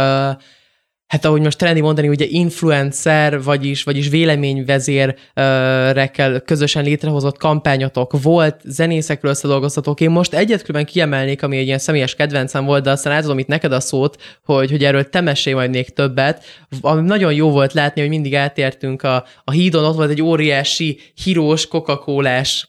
hát 1.07 1.25
ahogy 1.25 1.41
most 1.41 1.59
trendi 1.59 1.81
mondani, 1.81 2.09
ugye 2.09 2.27
influencer, 2.29 3.43
vagyis, 3.43 3.83
vagyis 3.83 4.09
véleményvezérrekkel 4.09 6.41
közösen 6.41 6.85
létrehozott 6.85 7.39
kampányotok 7.39 8.23
volt, 8.23 8.61
zenészekről 8.65 9.31
összedolgoztatok. 9.31 10.01
Én 10.01 10.11
most 10.11 10.35
egyet 10.35 10.63
különben 10.63 10.93
kiemelnék, 10.93 11.43
ami 11.43 11.57
egy 11.57 11.67
ilyen 11.67 11.79
személyes 11.79 12.15
kedvencem 12.15 12.65
volt, 12.65 12.83
de 12.83 12.91
aztán 12.91 13.13
átadom 13.13 13.39
itt 13.39 13.47
neked 13.47 13.73
a 13.73 13.81
szót, 13.81 14.23
hogy, 14.45 14.71
hogy 14.71 14.85
erről 14.85 15.09
te 15.09 15.21
mesélj 15.21 15.57
majd 15.57 15.71
még 15.71 15.89
többet. 15.89 16.45
Ami 16.81 17.07
nagyon 17.07 17.33
jó 17.33 17.51
volt 17.51 17.73
látni, 17.73 18.01
hogy 18.01 18.11
mindig 18.11 18.35
átértünk 18.35 19.03
a, 19.03 19.25
a 19.45 19.51
hídon, 19.51 19.85
ott 19.85 19.97
volt 19.97 20.11
egy 20.11 20.23
óriási 20.23 21.01
hírós 21.25 21.67
coca 21.67 22.05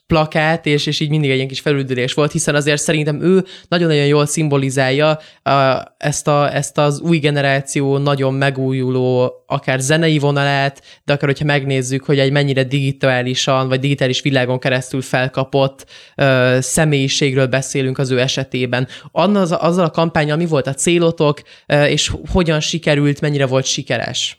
plakát, 0.06 0.66
és, 0.66 0.86
és 0.86 1.00
így 1.00 1.10
mindig 1.10 1.30
egy 1.30 1.36
ilyen 1.36 1.48
kis 1.48 1.60
felüldülés 1.60 2.14
volt, 2.14 2.32
hiszen 2.32 2.54
azért 2.54 2.82
szerintem 2.82 3.22
ő 3.22 3.44
nagyon-nagyon 3.68 4.06
jól 4.06 4.26
szimbolizálja 4.26 5.18
a, 5.42 5.82
ezt, 5.98 6.28
a, 6.28 6.54
ezt 6.54 6.78
az 6.78 7.00
új 7.00 7.18
generáció 7.18 7.98
nagyon 7.98 8.27
nagyon 8.28 8.48
megújuló, 8.48 9.32
akár 9.46 9.80
zenei 9.80 10.18
vonalát, 10.18 10.82
de 11.04 11.12
akár 11.12 11.28
hogyha 11.28 11.44
megnézzük, 11.44 12.04
hogy 12.04 12.18
egy 12.18 12.32
mennyire 12.32 12.64
digitálisan, 12.64 13.68
vagy 13.68 13.80
digitális 13.80 14.20
világon 14.20 14.58
keresztül 14.58 15.02
felkapott 15.02 15.86
ö, 16.16 16.58
személyiségről 16.60 17.46
beszélünk 17.46 17.98
az 17.98 18.10
ő 18.10 18.20
esetében. 18.20 18.88
Annaz, 19.12 19.52
azzal 19.52 19.84
a 19.84 19.90
kampányal 19.90 20.36
mi 20.36 20.46
volt 20.46 20.66
a 20.66 20.74
célotok, 20.74 21.42
ö, 21.66 21.84
és 21.84 22.12
hogyan 22.32 22.60
sikerült, 22.60 23.20
mennyire 23.20 23.46
volt 23.46 23.64
sikeres? 23.64 24.38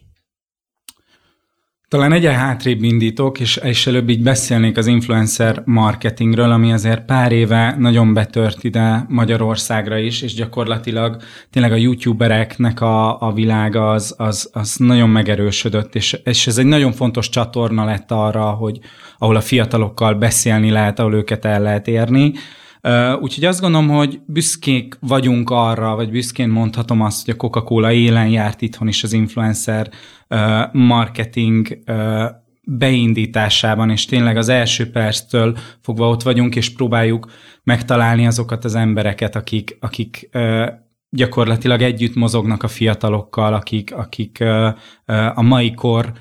Talán 1.89 2.11
egyen 2.11 2.35
hátrébb 2.35 2.83
indítok, 2.83 3.39
és, 3.39 3.55
és 3.55 3.87
előbb 3.87 4.09
így 4.09 4.23
beszélnék 4.23 4.77
az 4.77 4.87
influencer 4.87 5.61
marketingről, 5.65 6.51
ami 6.51 6.73
azért 6.73 7.05
pár 7.05 7.31
éve 7.31 7.75
nagyon 7.79 8.13
betört 8.13 8.63
ide 8.63 9.05
Magyarországra 9.07 9.97
is, 9.97 10.21
és 10.21 10.33
gyakorlatilag 10.33 11.17
tényleg 11.49 11.71
a 11.71 11.75
youtubereknek 11.75 12.81
a, 12.81 13.21
a 13.21 13.33
világa 13.33 13.91
az, 13.91 14.15
az, 14.17 14.49
az 14.53 14.75
nagyon 14.75 15.09
megerősödött, 15.09 15.95
és, 15.95 16.19
és 16.23 16.47
ez 16.47 16.57
egy 16.57 16.65
nagyon 16.65 16.91
fontos 16.91 17.29
csatorna 17.29 17.85
lett 17.85 18.11
arra, 18.11 18.49
hogy 18.49 18.79
ahol 19.17 19.35
a 19.35 19.41
fiatalokkal 19.41 20.13
beszélni 20.13 20.69
lehet, 20.69 20.99
ahol 20.99 21.13
őket 21.13 21.45
el 21.45 21.61
lehet 21.61 21.87
érni. 21.87 22.33
Úgyhogy 23.19 23.45
azt 23.45 23.61
gondolom, 23.61 23.87
hogy 23.87 24.21
büszkék 24.25 24.97
vagyunk 24.99 25.49
arra, 25.49 25.95
vagy 25.95 26.11
büszkén 26.11 26.49
mondhatom 26.49 27.01
azt, 27.01 27.25
hogy 27.25 27.33
a 27.33 27.37
Coca-Cola 27.37 27.91
élen 27.91 28.27
járt 28.27 28.61
itthon 28.61 28.87
is 28.87 29.03
az 29.03 29.13
influencer 29.13 29.89
marketing 30.71 31.79
beindításában, 32.63 33.89
és 33.89 34.05
tényleg 34.05 34.37
az 34.37 34.49
első 34.49 34.91
perctől 34.91 35.57
fogva 35.81 36.09
ott 36.09 36.23
vagyunk, 36.23 36.55
és 36.55 36.73
próbáljuk 36.73 37.31
megtalálni 37.63 38.27
azokat 38.27 38.65
az 38.65 38.75
embereket, 38.75 39.35
akik, 39.35 39.77
akik 39.79 40.29
gyakorlatilag 41.09 41.81
együtt 41.81 42.15
mozognak 42.15 42.63
a 42.63 42.67
fiatalokkal, 42.67 43.53
akik, 43.53 43.95
akik 43.95 44.43
a 45.33 45.41
mai 45.41 45.73
kor 45.73 46.13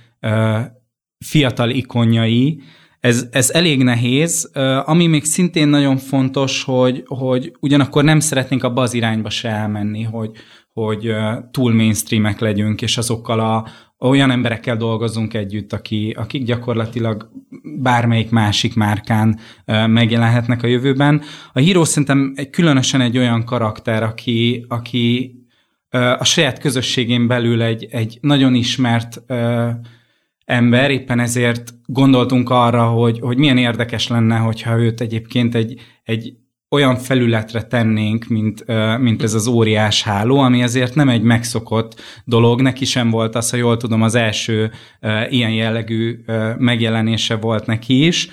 fiatal 1.25 1.71
ikonjai, 1.71 2.63
ez, 3.09 3.27
ez 3.31 3.51
elég 3.51 3.83
nehéz. 3.83 4.51
Ami 4.85 5.07
még 5.07 5.25
szintén 5.25 5.69
nagyon 5.69 5.97
fontos, 5.97 6.63
hogy, 6.63 7.03
hogy 7.07 7.53
ugyanakkor 7.61 8.05
nem 8.05 8.21
szeretnénk 8.21 8.65
abba 8.65 8.83
az 8.83 8.95
irányba 8.95 9.31
se 9.31 9.49
elmenni, 9.49 10.03
hogy, 10.03 10.31
hogy 10.73 11.15
túl 11.51 11.75
mainstreamek 11.75 12.39
legyünk, 12.39 12.83
és 12.83 12.99
azokkal 12.99 13.41
a, 13.41 13.67
olyan 14.01 14.31
emberekkel 14.31 14.77
dolgozunk 14.77 15.35
együtt, 15.35 15.73
aki, 15.73 16.15
akik 16.19 16.45
gyakorlatilag 16.45 17.31
bármelyik 17.79 18.31
másik 18.31 18.75
márkán 18.75 19.39
megjelenhetnek 19.87 20.63
a 20.63 20.67
jövőben. 20.67 21.23
A 21.53 21.59
híró 21.59 21.85
szerintem 21.85 22.33
egy, 22.37 22.51
különösen 22.51 23.01
egy 23.01 23.19
olyan 23.19 23.45
karakter, 23.45 24.03
aki, 24.03 24.65
aki 24.69 25.35
a 26.19 26.25
saját 26.25 26.59
közösségén 26.59 27.27
belül 27.27 27.63
egy, 27.63 27.87
egy 27.91 28.19
nagyon 28.21 28.55
ismert 28.55 29.23
ember, 30.49 30.91
éppen 30.91 31.21
ezért 31.21 31.75
gondoltunk 31.87 32.51
arra, 32.51 32.87
hogy, 32.87 33.19
hogy 33.21 33.39
milyen 33.39 33.59
érdekes 33.59 34.09
lenne, 34.09 34.37
hogyha 34.37 34.79
őt 34.79 35.01
egyébként 35.01 35.55
egy, 35.55 35.81
egy 36.05 36.37
olyan 36.71 36.97
felületre 36.97 37.63
tennénk, 37.63 38.27
mint, 38.27 38.65
mint 38.99 39.23
ez 39.23 39.35
az 39.35 39.47
óriás 39.47 40.03
háló, 40.03 40.39
ami 40.39 40.63
azért 40.63 40.95
nem 40.95 41.09
egy 41.09 41.23
megszokott 41.23 42.01
dolog. 42.25 42.61
Neki 42.61 42.85
sem 42.85 43.11
volt 43.11 43.35
az, 43.35 43.51
ha 43.51 43.57
jól 43.57 43.77
tudom, 43.77 44.03
az 44.03 44.15
első 44.15 44.71
ilyen 45.29 45.51
jellegű 45.51 46.25
megjelenése 46.59 47.37
volt 47.37 47.67
neki 47.67 48.07
is. 48.07 48.29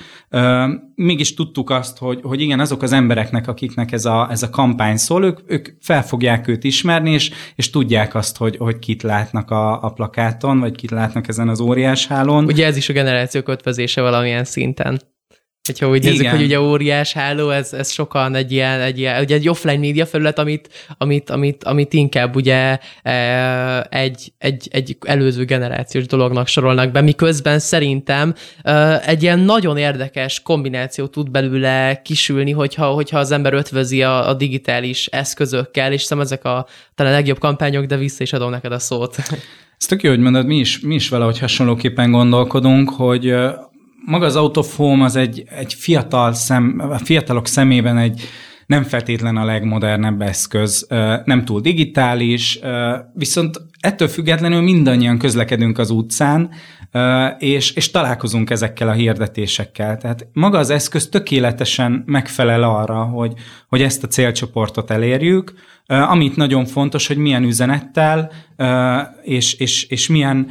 Mégis 0.95 1.33
tudtuk 1.33 1.69
azt, 1.69 1.97
hogy, 1.97 2.19
hogy 2.23 2.41
igen, 2.41 2.59
azok 2.59 2.81
az 2.81 2.91
embereknek, 2.91 3.47
akiknek 3.47 3.91
ez 3.91 4.05
a, 4.05 4.27
ez 4.31 4.43
a 4.43 4.49
kampány 4.49 4.97
szól, 4.97 5.25
ők, 5.25 5.39
ők 5.45 5.67
fel 5.81 6.03
fogják 6.03 6.47
őt 6.47 6.63
ismerni, 6.63 7.11
és, 7.11 7.31
és 7.55 7.69
tudják 7.69 8.15
azt, 8.15 8.37
hogy, 8.37 8.57
hogy 8.57 8.79
kit 8.79 9.03
látnak 9.03 9.51
a, 9.51 9.83
a 9.83 9.89
plakáton, 9.89 10.59
vagy 10.59 10.75
kit 10.75 10.91
látnak 10.91 11.27
ezen 11.27 11.49
az 11.49 11.59
óriás 11.59 12.07
hálón. 12.07 12.45
Ugye 12.45 12.65
ez 12.65 12.77
is 12.77 12.89
a 12.89 12.93
generációk 12.93 13.47
ötvözése 13.47 14.01
valamilyen 14.01 14.43
szinten. 14.43 15.01
Hogyha 15.65 15.89
úgy 15.89 16.03
nézzük, 16.03 16.27
hogy 16.27 16.43
ugye 16.43 16.61
óriás 16.61 17.13
háló, 17.13 17.49
ez, 17.49 17.73
ez 17.73 17.91
sokan 17.91 18.35
egy 18.35 18.51
ilyen, 18.51 18.81
egy 18.81 18.99
ilyen 18.99 19.21
ugye 19.21 19.35
egy 19.35 19.49
offline 19.49 19.77
média 19.77 20.05
felület, 20.05 20.39
amit, 20.39 20.69
amit, 20.97 21.29
amit, 21.29 21.63
amit 21.63 21.93
inkább 21.93 22.35
ugye 22.35 22.79
e, 23.03 23.87
egy, 23.89 24.33
egy, 24.37 24.67
egy 24.71 24.97
előző 25.01 25.45
generációs 25.45 26.05
dolognak 26.05 26.47
sorolnak 26.47 26.91
be, 26.91 27.01
miközben 27.01 27.59
szerintem 27.59 28.33
e, 28.61 29.01
egy 29.05 29.23
ilyen 29.23 29.39
nagyon 29.39 29.77
érdekes 29.77 30.41
kombináció 30.41 31.07
tud 31.07 31.31
belőle 31.31 32.01
kisülni, 32.03 32.51
hogyha, 32.51 32.85
hogyha 32.85 33.19
az 33.19 33.31
ember 33.31 33.53
ötvözi 33.53 34.03
a, 34.03 34.29
a 34.29 34.33
digitális 34.33 35.05
eszközökkel, 35.05 35.93
és 35.93 36.01
szerintem 36.01 36.31
ezek 36.31 36.45
a 36.45 36.67
talán 36.95 37.13
a 37.13 37.15
legjobb 37.15 37.39
kampányok, 37.39 37.85
de 37.85 37.97
vissza 37.97 38.23
is 38.23 38.33
adom 38.33 38.49
neked 38.49 38.71
a 38.71 38.79
szót. 38.79 39.17
Ez 39.77 39.85
tök 39.85 40.03
jó, 40.03 40.09
hogy 40.09 40.19
mondod, 40.19 40.45
mi 40.45 40.57
is, 40.57 40.79
mi 40.79 40.95
is 40.95 41.09
valahogy 41.09 41.39
hasonlóképpen 41.39 42.11
gondolkodunk, 42.11 42.89
hogy 42.89 43.35
maga 44.05 44.25
az 44.25 44.35
autofóm 44.35 45.01
az 45.01 45.15
egy, 45.15 45.43
egy 45.49 45.73
fiatal 45.73 46.33
szem, 46.33 46.75
a 46.91 46.97
fiatalok 46.97 47.47
szemében 47.47 47.97
egy 47.97 48.21
nem 48.65 48.83
feltétlen 48.83 49.37
a 49.37 49.45
legmodernebb 49.45 50.21
eszköz, 50.21 50.87
nem 51.23 51.45
túl 51.45 51.61
digitális, 51.61 52.59
viszont 53.13 53.61
ettől 53.79 54.07
függetlenül 54.07 54.61
mindannyian 54.61 55.17
közlekedünk 55.17 55.77
az 55.77 55.89
utcán, 55.89 56.49
és, 57.37 57.71
és 57.71 57.91
találkozunk 57.91 58.49
ezekkel 58.49 58.89
a 58.89 58.93
hirdetésekkel. 58.93 59.97
Tehát 59.97 60.27
maga 60.33 60.57
az 60.57 60.69
eszköz 60.69 61.09
tökéletesen 61.09 62.03
megfelel 62.05 62.63
arra, 62.63 63.03
hogy, 63.03 63.33
hogy 63.67 63.81
ezt 63.81 64.03
a 64.03 64.07
célcsoportot 64.07 64.91
elérjük, 64.91 65.53
amit 65.87 66.35
nagyon 66.35 66.65
fontos, 66.65 67.07
hogy 67.07 67.17
milyen 67.17 67.43
üzenettel 67.43 68.31
és, 69.23 69.53
és, 69.53 69.83
és 69.83 70.07
milyen, 70.07 70.47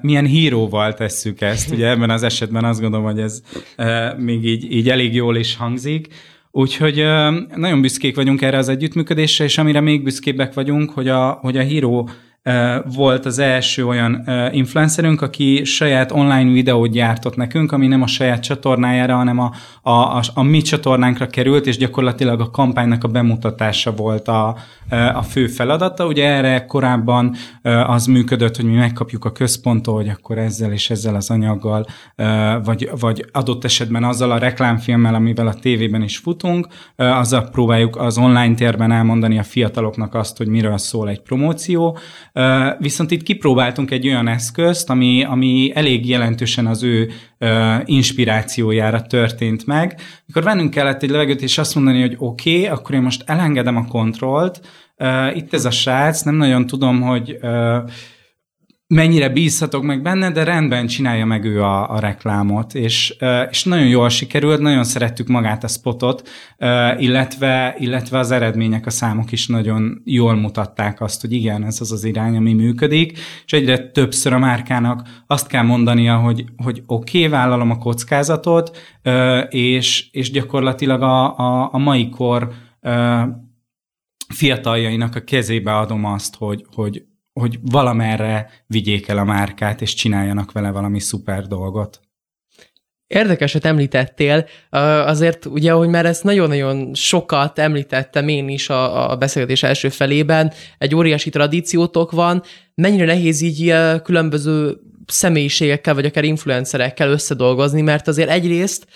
milyen 0.00 0.26
híróval 0.26 0.94
tesszük 0.94 1.40
ezt. 1.40 1.70
Ugye 1.70 1.88
ebben 1.88 2.10
az 2.10 2.22
esetben 2.22 2.64
azt 2.64 2.80
gondolom, 2.80 3.06
hogy 3.06 3.20
ez 3.20 3.42
még 4.16 4.44
így, 4.44 4.72
így 4.72 4.90
elég 4.90 5.14
jól 5.14 5.36
is 5.36 5.56
hangzik. 5.56 6.08
Úgyhogy 6.50 6.96
nagyon 7.56 7.80
büszkék 7.80 8.16
vagyunk 8.16 8.42
erre 8.42 8.58
az 8.58 8.68
együttműködésre, 8.68 9.44
és 9.44 9.58
amire 9.58 9.80
még 9.80 10.02
büszkébbek 10.02 10.54
vagyunk, 10.54 10.90
hogy 10.90 11.08
a, 11.08 11.30
hogy 11.30 11.56
a 11.56 11.62
híró 11.62 12.08
volt 12.94 13.26
az 13.26 13.38
első 13.38 13.86
olyan 13.86 14.24
influencerünk, 14.52 15.22
aki 15.22 15.64
saját 15.64 16.12
online 16.12 16.52
videót 16.52 16.90
gyártott 16.90 17.36
nekünk, 17.36 17.72
ami 17.72 17.86
nem 17.86 18.02
a 18.02 18.06
saját 18.06 18.42
csatornájára, 18.42 19.14
hanem 19.14 19.38
a, 19.38 19.52
a, 19.82 19.90
a, 19.90 20.22
a 20.34 20.42
mi 20.42 20.60
csatornánkra 20.60 21.26
került, 21.26 21.66
és 21.66 21.76
gyakorlatilag 21.76 22.40
a 22.40 22.50
kampánynak 22.50 23.04
a 23.04 23.08
bemutatása 23.08 23.92
volt 23.92 24.28
a, 24.28 24.56
a 25.14 25.22
fő 25.22 25.46
feladata. 25.46 26.06
Ugye 26.06 26.26
erre 26.26 26.64
korábban 26.64 27.34
az 27.86 28.06
működött, 28.06 28.56
hogy 28.56 28.64
mi 28.64 28.76
megkapjuk 28.76 29.24
a 29.24 29.32
központot, 29.32 29.94
hogy 29.94 30.08
akkor 30.08 30.38
ezzel 30.38 30.72
és 30.72 30.90
ezzel 30.90 31.14
az 31.14 31.30
anyaggal, 31.30 31.86
vagy, 32.64 32.90
vagy 33.00 33.24
adott 33.32 33.64
esetben 33.64 34.04
azzal 34.04 34.30
a 34.30 34.38
reklámfilmmel, 34.38 35.14
amivel 35.14 35.46
a 35.46 35.54
tévében 35.54 36.02
is 36.02 36.18
futunk, 36.18 36.66
azzal 36.96 37.48
próbáljuk 37.50 37.96
az 37.96 38.18
online 38.18 38.54
térben 38.54 38.92
elmondani 38.92 39.38
a 39.38 39.42
fiataloknak 39.42 40.14
azt, 40.14 40.36
hogy 40.36 40.48
miről 40.48 40.78
szól 40.78 41.08
egy 41.08 41.22
promóció, 41.22 41.98
Viszont 42.78 43.10
itt 43.10 43.22
kipróbáltunk 43.22 43.90
egy 43.90 44.06
olyan 44.06 44.28
eszközt, 44.28 44.90
ami, 44.90 45.24
ami 45.24 45.72
elég 45.74 46.08
jelentősen 46.08 46.66
az 46.66 46.82
ő 46.82 47.10
inspirációjára 47.84 49.02
történt 49.02 49.66
meg. 49.66 50.00
Mikor 50.26 50.42
vennünk 50.42 50.70
kellett 50.70 51.02
egy 51.02 51.10
levegőt, 51.10 51.42
és 51.42 51.58
azt 51.58 51.74
mondani, 51.74 52.00
hogy 52.00 52.16
oké, 52.18 52.56
okay, 52.56 52.66
akkor 52.66 52.94
én 52.94 53.02
most 53.02 53.22
elengedem 53.26 53.76
a 53.76 53.86
kontrollt, 53.86 54.60
itt 55.34 55.52
ez 55.52 55.64
a 55.64 55.70
srác, 55.70 56.22
nem 56.22 56.34
nagyon 56.34 56.66
tudom, 56.66 57.00
hogy 57.00 57.38
mennyire 58.90 59.28
bízhatok 59.28 59.82
meg 59.82 60.02
benne, 60.02 60.30
de 60.30 60.44
rendben 60.44 60.86
csinálja 60.86 61.24
meg 61.24 61.44
ő 61.44 61.62
a, 61.62 61.90
a 61.90 61.98
reklámot, 61.98 62.74
és, 62.74 63.16
és 63.50 63.64
nagyon 63.64 63.86
jól 63.86 64.08
sikerült, 64.08 64.60
nagyon 64.60 64.84
szerettük 64.84 65.26
magát 65.26 65.64
a 65.64 65.68
spotot, 65.68 66.28
illetve, 66.98 67.74
illetve 67.78 68.18
az 68.18 68.30
eredmények, 68.30 68.86
a 68.86 68.90
számok 68.90 69.32
is 69.32 69.46
nagyon 69.46 70.02
jól 70.04 70.34
mutatták 70.34 71.00
azt, 71.00 71.20
hogy 71.20 71.32
igen, 71.32 71.64
ez 71.64 71.80
az 71.80 71.92
az 71.92 72.04
irány, 72.04 72.36
ami 72.36 72.52
működik, 72.52 73.18
és 73.44 73.52
egyre 73.52 73.90
többször 73.90 74.32
a 74.32 74.38
márkának 74.38 75.08
azt 75.26 75.46
kell 75.46 75.62
mondania, 75.62 76.16
hogy, 76.16 76.44
hogy 76.56 76.82
oké, 76.86 77.18
okay, 77.18 77.30
vállalom 77.30 77.70
a 77.70 77.78
kockázatot, 77.78 78.76
és, 79.48 80.08
és 80.10 80.30
gyakorlatilag 80.30 81.02
a, 81.02 81.38
a, 81.38 81.68
a 81.72 81.78
mai 81.78 82.08
kor 82.08 82.52
fiataljainak 84.28 85.14
a 85.14 85.20
kezébe 85.20 85.76
adom 85.76 86.04
azt, 86.04 86.36
hogy, 86.36 86.64
hogy 86.74 87.08
hogy 87.40 87.58
valamerre 87.62 88.50
vigyék 88.66 89.08
el 89.08 89.18
a 89.18 89.24
márkát, 89.24 89.80
és 89.80 89.94
csináljanak 89.94 90.52
vele 90.52 90.70
valami 90.70 91.00
szuper 91.00 91.46
dolgot. 91.46 92.00
Érdekeset 93.06 93.64
említettél, 93.64 94.46
azért 95.06 95.46
ugye, 95.46 95.72
hogy 95.72 95.88
már 95.88 96.06
ezt 96.06 96.24
nagyon-nagyon 96.24 96.94
sokat 96.94 97.58
említettem 97.58 98.28
én 98.28 98.48
is 98.48 98.68
a, 98.68 99.10
a 99.10 99.16
beszélgetés 99.16 99.62
első 99.62 99.88
felében, 99.88 100.52
egy 100.78 100.94
óriási 100.94 101.30
tradíciótok 101.30 102.10
van, 102.10 102.42
mennyire 102.74 103.04
nehéz 103.04 103.40
így 103.40 103.74
különböző 104.02 104.76
személyiségekkel, 105.06 105.94
vagy 105.94 106.04
akár 106.04 106.24
influencerekkel 106.24 107.10
összedolgozni, 107.10 107.80
mert 107.80 108.08
azért 108.08 108.30
egyrészt 108.30 108.86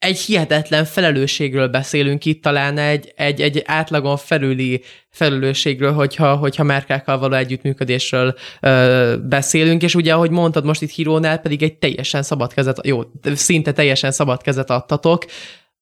egy 0.00 0.18
hihetetlen 0.18 0.84
felelősségről 0.84 1.68
beszélünk 1.68 2.24
itt, 2.24 2.42
talán 2.42 2.78
egy, 2.78 3.12
egy, 3.16 3.40
egy 3.40 3.62
átlagon 3.66 4.16
felüli 4.16 4.82
felelősségről, 5.10 5.92
hogyha, 5.92 6.36
hogyha 6.36 6.64
márkákkal 6.64 7.18
való 7.18 7.34
együttműködésről 7.34 8.34
ö, 8.60 9.16
beszélünk, 9.28 9.82
és 9.82 9.94
ugye, 9.94 10.14
ahogy 10.14 10.30
mondtad 10.30 10.64
most 10.64 10.82
itt 10.82 10.90
Hírónál, 10.90 11.38
pedig 11.38 11.62
egy 11.62 11.74
teljesen 11.74 12.22
szabad 12.22 12.52
kezet, 12.52 12.86
jó, 12.86 13.02
szinte 13.34 13.72
teljesen 13.72 14.12
szabad 14.12 14.42
kezet 14.42 14.70
adtatok. 14.70 15.24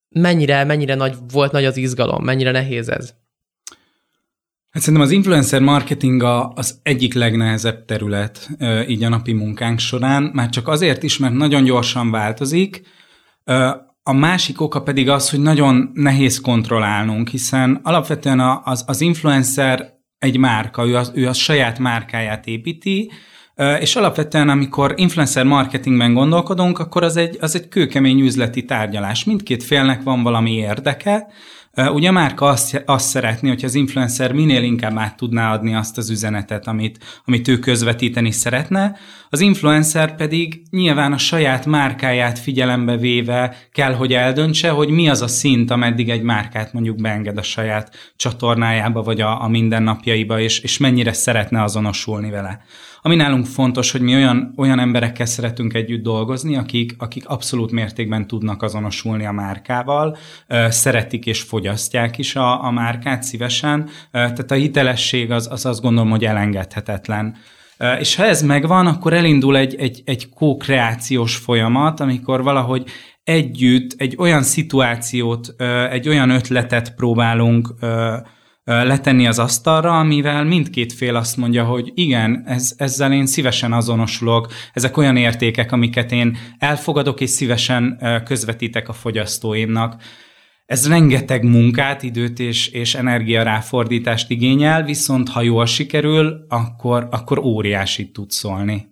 Mennyire, 0.09 0.63
mennyire 0.63 0.95
nagy 0.95 1.15
volt 1.31 1.51
nagy 1.51 1.65
az 1.65 1.77
izgalom, 1.77 2.23
mennyire 2.23 2.51
nehéz 2.51 2.89
ez? 2.89 3.13
Hát 4.69 4.83
szerintem 4.83 5.07
az 5.07 5.13
influencer 5.13 5.61
marketing 5.61 6.23
az 6.53 6.79
egyik 6.83 7.13
legnehezebb 7.13 7.85
terület 7.85 8.49
így 8.87 9.03
a 9.03 9.09
napi 9.09 9.33
munkánk 9.33 9.79
során, 9.79 10.23
már 10.23 10.49
csak 10.49 10.67
azért 10.67 11.03
is, 11.03 11.17
mert 11.17 11.33
nagyon 11.33 11.63
gyorsan 11.63 12.11
változik, 12.11 12.81
a 14.09 14.13
másik 14.13 14.61
oka 14.61 14.81
pedig 14.81 15.09
az, 15.09 15.29
hogy 15.29 15.39
nagyon 15.39 15.91
nehéz 15.93 16.41
kontrollálnunk, 16.41 17.27
hiszen 17.27 17.79
alapvetően 17.83 18.39
az, 18.63 18.83
az 18.87 19.01
influencer 19.01 19.93
egy 20.17 20.37
márka, 20.37 20.87
ő, 20.87 20.95
az, 20.95 21.11
ő 21.15 21.27
a 21.27 21.33
saját 21.33 21.79
márkáját 21.79 22.47
építi, 22.47 23.11
és 23.79 23.95
alapvetően, 23.95 24.49
amikor 24.49 24.93
influencer 24.95 25.45
marketingben 25.45 26.13
gondolkodunk, 26.13 26.79
akkor 26.79 27.03
az 27.03 27.17
egy, 27.17 27.37
az 27.39 27.55
egy 27.55 27.67
kőkemény 27.67 28.19
üzleti 28.19 28.65
tárgyalás. 28.65 29.23
Mindkét 29.23 29.63
félnek 29.63 30.03
van 30.03 30.23
valami 30.23 30.51
érdeke, 30.51 31.27
Ugye 31.87 32.07
a 32.07 32.11
márka 32.11 32.45
azt, 32.45 32.83
azt 32.85 33.07
szeretné, 33.07 33.49
hogy 33.49 33.65
az 33.65 33.75
influencer 33.75 34.31
minél 34.31 34.63
inkább 34.63 34.97
át 34.97 35.17
tudná 35.17 35.53
adni 35.53 35.75
azt 35.75 35.97
az 35.97 36.09
üzenetet, 36.09 36.67
amit, 36.67 37.21
amit 37.25 37.47
ő 37.47 37.59
közvetíteni 37.59 38.31
szeretne, 38.31 38.97
az 39.29 39.39
influencer 39.39 40.15
pedig 40.15 40.61
nyilván 40.69 41.13
a 41.13 41.17
saját 41.17 41.65
márkáját 41.65 42.39
figyelembe 42.39 42.97
véve 42.97 43.55
kell, 43.71 43.93
hogy 43.93 44.13
eldöntse, 44.13 44.69
hogy 44.69 44.89
mi 44.89 45.09
az 45.09 45.21
a 45.21 45.27
szint, 45.27 45.71
ameddig 45.71 46.09
egy 46.09 46.21
márkát 46.21 46.73
mondjuk 46.73 47.01
beenged 47.01 47.37
a 47.37 47.41
saját 47.41 48.13
csatornájába, 48.15 49.01
vagy 49.01 49.21
a, 49.21 49.43
a 49.43 49.47
mindennapjaiba, 49.47 50.39
és, 50.39 50.59
és 50.59 50.77
mennyire 50.77 51.13
szeretne 51.13 51.63
azonosulni 51.63 52.29
vele. 52.29 52.61
Ami 53.01 53.15
nálunk 53.15 53.45
fontos, 53.45 53.91
hogy 53.91 54.01
mi 54.01 54.15
olyan, 54.15 54.53
olyan 54.57 54.79
emberekkel 54.79 55.25
szeretünk 55.25 55.73
együtt 55.73 56.03
dolgozni, 56.03 56.55
akik, 56.55 56.95
akik 56.97 57.27
abszolút 57.27 57.71
mértékben 57.71 58.27
tudnak 58.27 58.61
azonosulni 58.61 59.25
a 59.25 59.31
márkával, 59.31 60.17
szeretik 60.69 61.25
és 61.25 61.41
fogyasztják 61.41 62.17
is 62.17 62.35
a, 62.35 62.63
a 62.63 62.71
márkát 62.71 63.23
szívesen, 63.23 63.89
tehát 64.11 64.51
a 64.51 64.55
hitelesség 64.55 65.31
az, 65.31 65.47
az 65.51 65.65
azt 65.65 65.81
gondolom, 65.81 66.09
hogy 66.09 66.25
elengedhetetlen. 66.25 67.35
És 67.99 68.15
ha 68.15 68.23
ez 68.23 68.41
megvan, 68.41 68.87
akkor 68.87 69.13
elindul 69.13 69.57
egy, 69.57 69.75
egy, 69.75 70.01
egy 70.05 70.29
kókreációs 70.29 71.35
folyamat, 71.35 71.99
amikor 71.99 72.43
valahogy 72.43 72.85
együtt 73.23 73.93
egy 73.97 74.15
olyan 74.17 74.43
szituációt, 74.43 75.55
egy 75.89 76.09
olyan 76.09 76.29
ötletet 76.29 76.95
próbálunk 76.95 77.73
letenni 78.69 79.27
az 79.27 79.39
asztalra, 79.39 79.99
amivel 79.99 80.43
mindkét 80.43 80.93
fél 80.93 81.15
azt 81.15 81.37
mondja, 81.37 81.63
hogy 81.63 81.91
igen, 81.93 82.43
ez, 82.45 82.73
ezzel 82.77 83.13
én 83.13 83.25
szívesen 83.25 83.73
azonosulok, 83.73 84.47
ezek 84.73 84.97
olyan 84.97 85.17
értékek, 85.17 85.71
amiket 85.71 86.11
én 86.11 86.37
elfogadok 86.57 87.21
és 87.21 87.29
szívesen 87.29 88.01
közvetítek 88.25 88.89
a 88.89 88.93
fogyasztóimnak. 88.93 90.01
Ez 90.65 90.87
rengeteg 90.87 91.43
munkát, 91.43 92.03
időt 92.03 92.39
és, 92.39 92.67
és 92.67 92.95
energiaráfordítást 92.95 94.29
igényel, 94.29 94.83
viszont 94.83 95.29
ha 95.29 95.41
jól 95.41 95.65
sikerül, 95.65 96.45
akkor, 96.47 97.07
akkor 97.11 97.39
óriási 97.39 98.11
tud 98.11 98.31
szólni. 98.31 98.87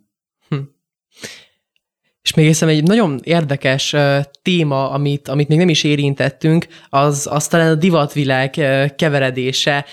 És 2.27 2.33
még 2.33 2.45
hiszem 2.45 2.67
egy 2.67 2.83
nagyon 2.83 3.19
érdekes 3.23 3.95
téma, 4.41 4.89
amit, 4.89 5.27
amit 5.27 5.47
még 5.47 5.57
nem 5.57 5.69
is 5.69 5.83
érintettünk, 5.83 6.67
az, 6.89 7.27
az 7.31 7.47
talán 7.47 7.71
a 7.71 7.75
divatvilág 7.75 8.49
keveredése 8.95 9.85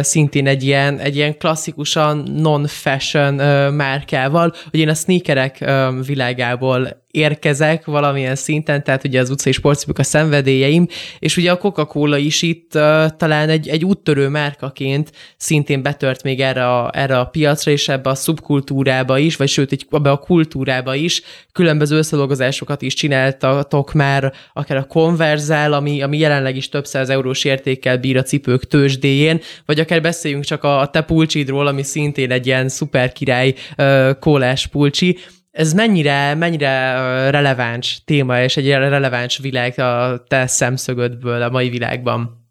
szintén 0.00 0.46
egy 0.46 0.62
ilyen, 0.64 0.98
egy 0.98 1.16
ilyen 1.16 1.38
klasszikusan 1.38 2.16
non-fashion 2.36 3.34
márkával, 3.74 4.54
hogy 4.70 4.80
én 4.80 4.88
a 4.88 4.94
sneakerek 4.94 5.72
világából 6.06 7.01
érkezek 7.12 7.84
valamilyen 7.84 8.34
szinten, 8.34 8.84
tehát 8.84 9.04
ugye 9.04 9.20
az 9.20 9.30
utcai 9.30 9.52
sportcipők 9.52 9.98
a 9.98 10.02
szenvedélyeim, 10.02 10.86
és 11.18 11.36
ugye 11.36 11.50
a 11.50 11.58
Coca-Cola 11.58 12.16
is 12.16 12.42
itt 12.42 12.74
uh, 12.74 13.06
talán 13.16 13.48
egy, 13.48 13.68
egy 13.68 13.84
úttörő 13.84 14.28
márkaként 14.28 15.12
szintén 15.36 15.82
betört 15.82 16.22
még 16.22 16.40
erre 16.40 16.68
a, 16.68 16.90
erre 16.94 17.18
a 17.18 17.24
piacra, 17.24 17.70
és 17.70 17.88
ebbe 17.88 18.10
a 18.10 18.14
szubkultúrába 18.14 19.18
is, 19.18 19.36
vagy 19.36 19.48
sőt, 19.48 19.72
egy, 19.72 19.86
ebbe 19.90 20.10
a 20.10 20.18
kultúrába 20.18 20.94
is 20.94 21.22
különböző 21.52 21.96
összedolgozásokat 21.96 22.82
is 22.82 22.94
csináltatok 22.94 23.92
már, 23.92 24.32
akár 24.52 24.76
a 24.76 24.84
Conversál, 24.84 25.72
ami, 25.72 26.02
ami 26.02 26.18
jelenleg 26.18 26.56
is 26.56 26.68
több 26.68 26.86
száz 26.86 27.08
eurós 27.08 27.44
értékkel 27.44 27.98
bír 27.98 28.16
a 28.16 28.22
cipők 28.22 28.66
tőzsdéjén, 28.66 29.40
vagy 29.66 29.80
akár 29.80 30.00
beszéljünk 30.02 30.44
csak 30.44 30.64
a, 30.64 30.80
a 30.80 30.90
te 30.90 31.00
pulcsidról, 31.02 31.66
ami 31.66 31.82
szintén 31.82 32.30
egy 32.30 32.46
ilyen 32.46 32.68
szuper 32.68 33.12
király 33.12 33.54
uh, 33.78 34.18
kólás 34.18 34.66
pulcsi, 34.66 35.18
ez 35.52 35.72
mennyire, 35.72 36.34
mennyire 36.34 36.94
releváns 37.30 38.02
téma, 38.04 38.42
és 38.42 38.56
egy 38.56 38.68
releváns 38.68 39.38
világ 39.38 39.78
a 39.78 40.22
te 40.28 40.46
szemszögödből 40.46 41.42
a 41.42 41.50
mai 41.50 41.68
világban? 41.68 42.46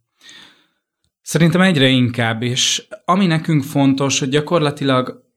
Szerintem 1.22 1.62
egyre 1.62 1.88
inkább, 1.88 2.42
és 2.42 2.84
ami 3.06 3.26
nekünk 3.26 3.64
fontos, 3.64 4.20
hogy 4.20 4.30
gyakorlatilag 4.30 5.30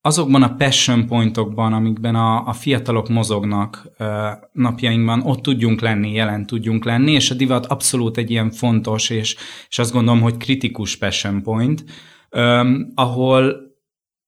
azokban 0.00 0.42
a 0.42 0.54
passion 0.54 1.06
pointokban, 1.06 1.72
amikben 1.72 2.14
a, 2.14 2.46
a 2.46 2.52
fiatalok 2.52 3.08
mozognak 3.08 3.92
ö, 3.98 4.28
napjainkban, 4.52 5.22
ott 5.22 5.42
tudjunk 5.42 5.80
lenni, 5.80 6.12
jelen 6.12 6.46
tudjunk 6.46 6.84
lenni, 6.84 7.12
és 7.12 7.30
a 7.30 7.34
divat 7.34 7.66
abszolút 7.66 8.16
egy 8.16 8.30
ilyen 8.30 8.50
fontos, 8.50 9.10
és, 9.10 9.36
és 9.68 9.78
azt 9.78 9.92
gondolom, 9.92 10.20
hogy 10.20 10.36
kritikus 10.36 10.96
passion 10.96 11.42
point, 11.42 11.84
ö, 12.30 12.78
ahol, 12.94 13.56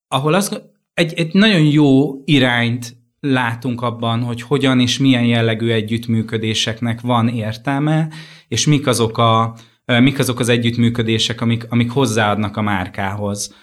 ahol 0.08 0.34
az, 0.34 0.73
egy, 0.94 1.12
egy 1.14 1.34
nagyon 1.34 1.64
jó 1.64 2.22
irányt 2.24 2.96
látunk 3.20 3.82
abban, 3.82 4.22
hogy 4.22 4.42
hogyan 4.42 4.80
és 4.80 4.98
milyen 4.98 5.24
jellegű 5.24 5.70
együttműködéseknek 5.70 7.00
van 7.00 7.28
értelme, 7.28 8.08
és 8.48 8.66
mik 8.66 8.86
azok, 8.86 9.18
a, 9.18 9.54
mik 9.84 10.18
azok 10.18 10.38
az 10.38 10.48
együttműködések, 10.48 11.40
amik, 11.40 11.66
amik 11.68 11.90
hozzáadnak 11.90 12.56
a 12.56 12.62
márkához. 12.62 13.54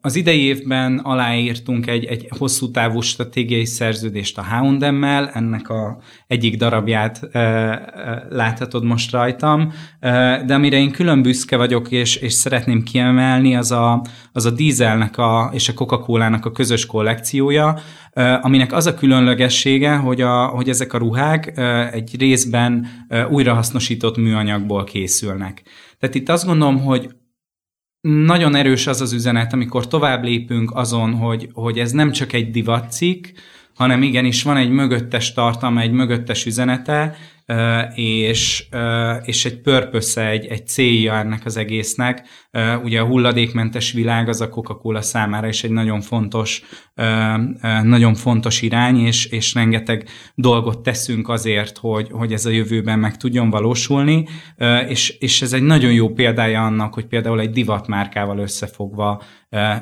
Az 0.00 0.16
idei 0.16 0.40
évben 0.40 0.98
aláírtunk 0.98 1.86
egy, 1.86 2.04
egy 2.04 2.26
hosszú 2.38 2.70
távú 2.70 3.00
stratégiai 3.00 3.64
szerződést 3.64 4.38
a 4.38 4.44
Houndemmel, 4.50 5.28
ennek 5.28 5.68
a 5.68 5.98
egyik 6.26 6.56
darabját 6.56 7.28
láthatod 8.28 8.84
most 8.84 9.10
rajtam, 9.10 9.72
de 10.46 10.54
amire 10.54 10.76
én 10.76 10.90
külön 10.90 11.22
büszke 11.22 11.56
vagyok, 11.56 11.90
és, 11.90 12.16
és 12.16 12.32
szeretném 12.32 12.82
kiemelni, 12.82 13.56
az 13.56 13.70
a, 13.70 14.04
az 14.32 14.44
a 14.44 14.50
dízelnek 14.50 15.18
a, 15.18 15.50
és 15.52 15.68
a 15.68 15.74
Coca-Cola-nak 15.74 16.44
a 16.44 16.52
közös 16.52 16.86
kollekciója, 16.86 17.78
aminek 18.40 18.72
az 18.72 18.86
a 18.86 18.94
különlegessége, 18.94 19.94
hogy, 19.94 20.20
a, 20.20 20.46
hogy 20.46 20.68
ezek 20.68 20.92
a 20.92 20.98
ruhák 20.98 21.58
egy 21.92 22.16
részben 22.18 22.86
újrahasznosított 23.30 24.16
műanyagból 24.16 24.84
készülnek. 24.84 25.62
Tehát 25.98 26.14
itt 26.14 26.28
azt 26.28 26.46
gondolom, 26.46 26.80
hogy 26.80 27.08
nagyon 28.08 28.54
erős 28.54 28.86
az 28.86 29.00
az 29.00 29.12
üzenet, 29.12 29.52
amikor 29.52 29.88
tovább 29.88 30.24
lépünk 30.24 30.70
azon, 30.74 31.14
hogy, 31.14 31.48
hogy 31.52 31.78
ez 31.78 31.90
nem 31.92 32.12
csak 32.12 32.32
egy 32.32 32.50
divatcikk, 32.50 33.26
hanem 33.74 34.02
igenis 34.02 34.42
van 34.42 34.56
egy 34.56 34.70
mögöttes 34.70 35.32
tartalma, 35.32 35.80
egy 35.80 35.90
mögöttes 35.90 36.46
üzenete, 36.46 37.16
és, 37.94 38.64
és 39.24 39.44
egy 39.44 39.60
purpose 39.60 40.28
egy, 40.28 40.46
egy 40.46 40.66
célja 40.66 41.14
ennek 41.14 41.44
az 41.44 41.56
egésznek. 41.56 42.28
Ugye 42.82 43.00
a 43.00 43.06
hulladékmentes 43.06 43.92
világ 43.92 44.28
az 44.28 44.40
a 44.40 44.48
Coca-Cola 44.48 45.02
számára 45.02 45.48
is 45.48 45.64
egy 45.64 45.70
nagyon 45.70 46.00
fontos, 46.00 46.62
nagyon 47.82 48.14
fontos 48.14 48.62
irány, 48.62 48.98
és, 48.98 49.26
és 49.26 49.54
rengeteg 49.54 50.08
dolgot 50.34 50.82
teszünk 50.82 51.28
azért, 51.28 51.78
hogy, 51.78 52.08
hogy 52.10 52.32
ez 52.32 52.46
a 52.46 52.50
jövőben 52.50 52.98
meg 52.98 53.16
tudjon 53.16 53.50
valósulni, 53.50 54.26
és, 54.88 55.10
és 55.10 55.42
ez 55.42 55.52
egy 55.52 55.62
nagyon 55.62 55.92
jó 55.92 56.08
példája 56.08 56.64
annak, 56.64 56.94
hogy 56.94 57.06
például 57.06 57.40
egy 57.40 57.50
divatmárkával 57.50 58.38
összefogva 58.38 59.22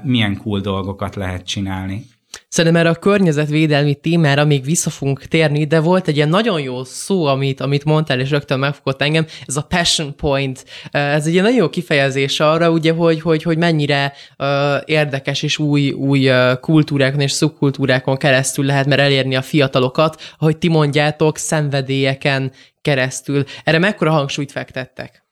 milyen 0.03 0.37
cool 0.37 0.61
dolgokat 0.61 1.15
lehet 1.15 1.47
csinálni. 1.47 2.05
Szerintem 2.53 2.81
erre 2.81 2.91
a 2.91 2.95
környezetvédelmi 2.95 3.95
témára 3.95 4.45
még 4.45 4.65
vissza 4.65 4.91
fogunk 4.91 5.25
térni, 5.25 5.65
de 5.65 5.81
volt 5.81 6.09
egy 6.09 6.17
ilyen 6.17 6.29
nagyon 6.29 6.61
jó 6.61 6.85
szó, 6.85 7.25
amit, 7.25 7.61
amit 7.61 7.85
mondtál, 7.85 8.21
és 8.21 8.31
rögtön 8.31 8.59
megfogott 8.59 9.03
engem, 9.03 9.27
ez 9.47 9.57
a 9.57 9.63
passion 9.63 10.17
point. 10.17 10.65
Ez 10.91 11.27
egy 11.27 11.33
ilyen 11.33 11.45
nagyon 11.45 11.59
jó 11.59 11.69
kifejezés 11.69 12.41
arra, 12.41 12.71
ugye, 12.71 12.93
hogy, 12.93 13.21
hogy, 13.21 13.43
hogy 13.43 13.59
mennyire 13.59 14.13
uh, 14.39 14.47
érdekes 14.85 15.43
és 15.43 15.59
új, 15.59 15.91
új 15.91 16.31
uh, 16.31 16.59
kultúrákon 16.61 17.21
és 17.21 17.31
szubkultúrákon 17.31 18.17
keresztül 18.17 18.65
lehet 18.65 18.87
mert 18.87 19.01
elérni 19.01 19.35
a 19.35 19.43
fiatalokat, 19.43 20.23
ahogy 20.39 20.57
ti 20.57 20.69
mondjátok, 20.69 21.39
szenvedélyeken 21.39 22.53
keresztül. 22.83 23.45
Erre 23.65 23.79
mekkora 23.79 24.11
hangsúlyt 24.11 24.53
fektettek? 24.53 25.27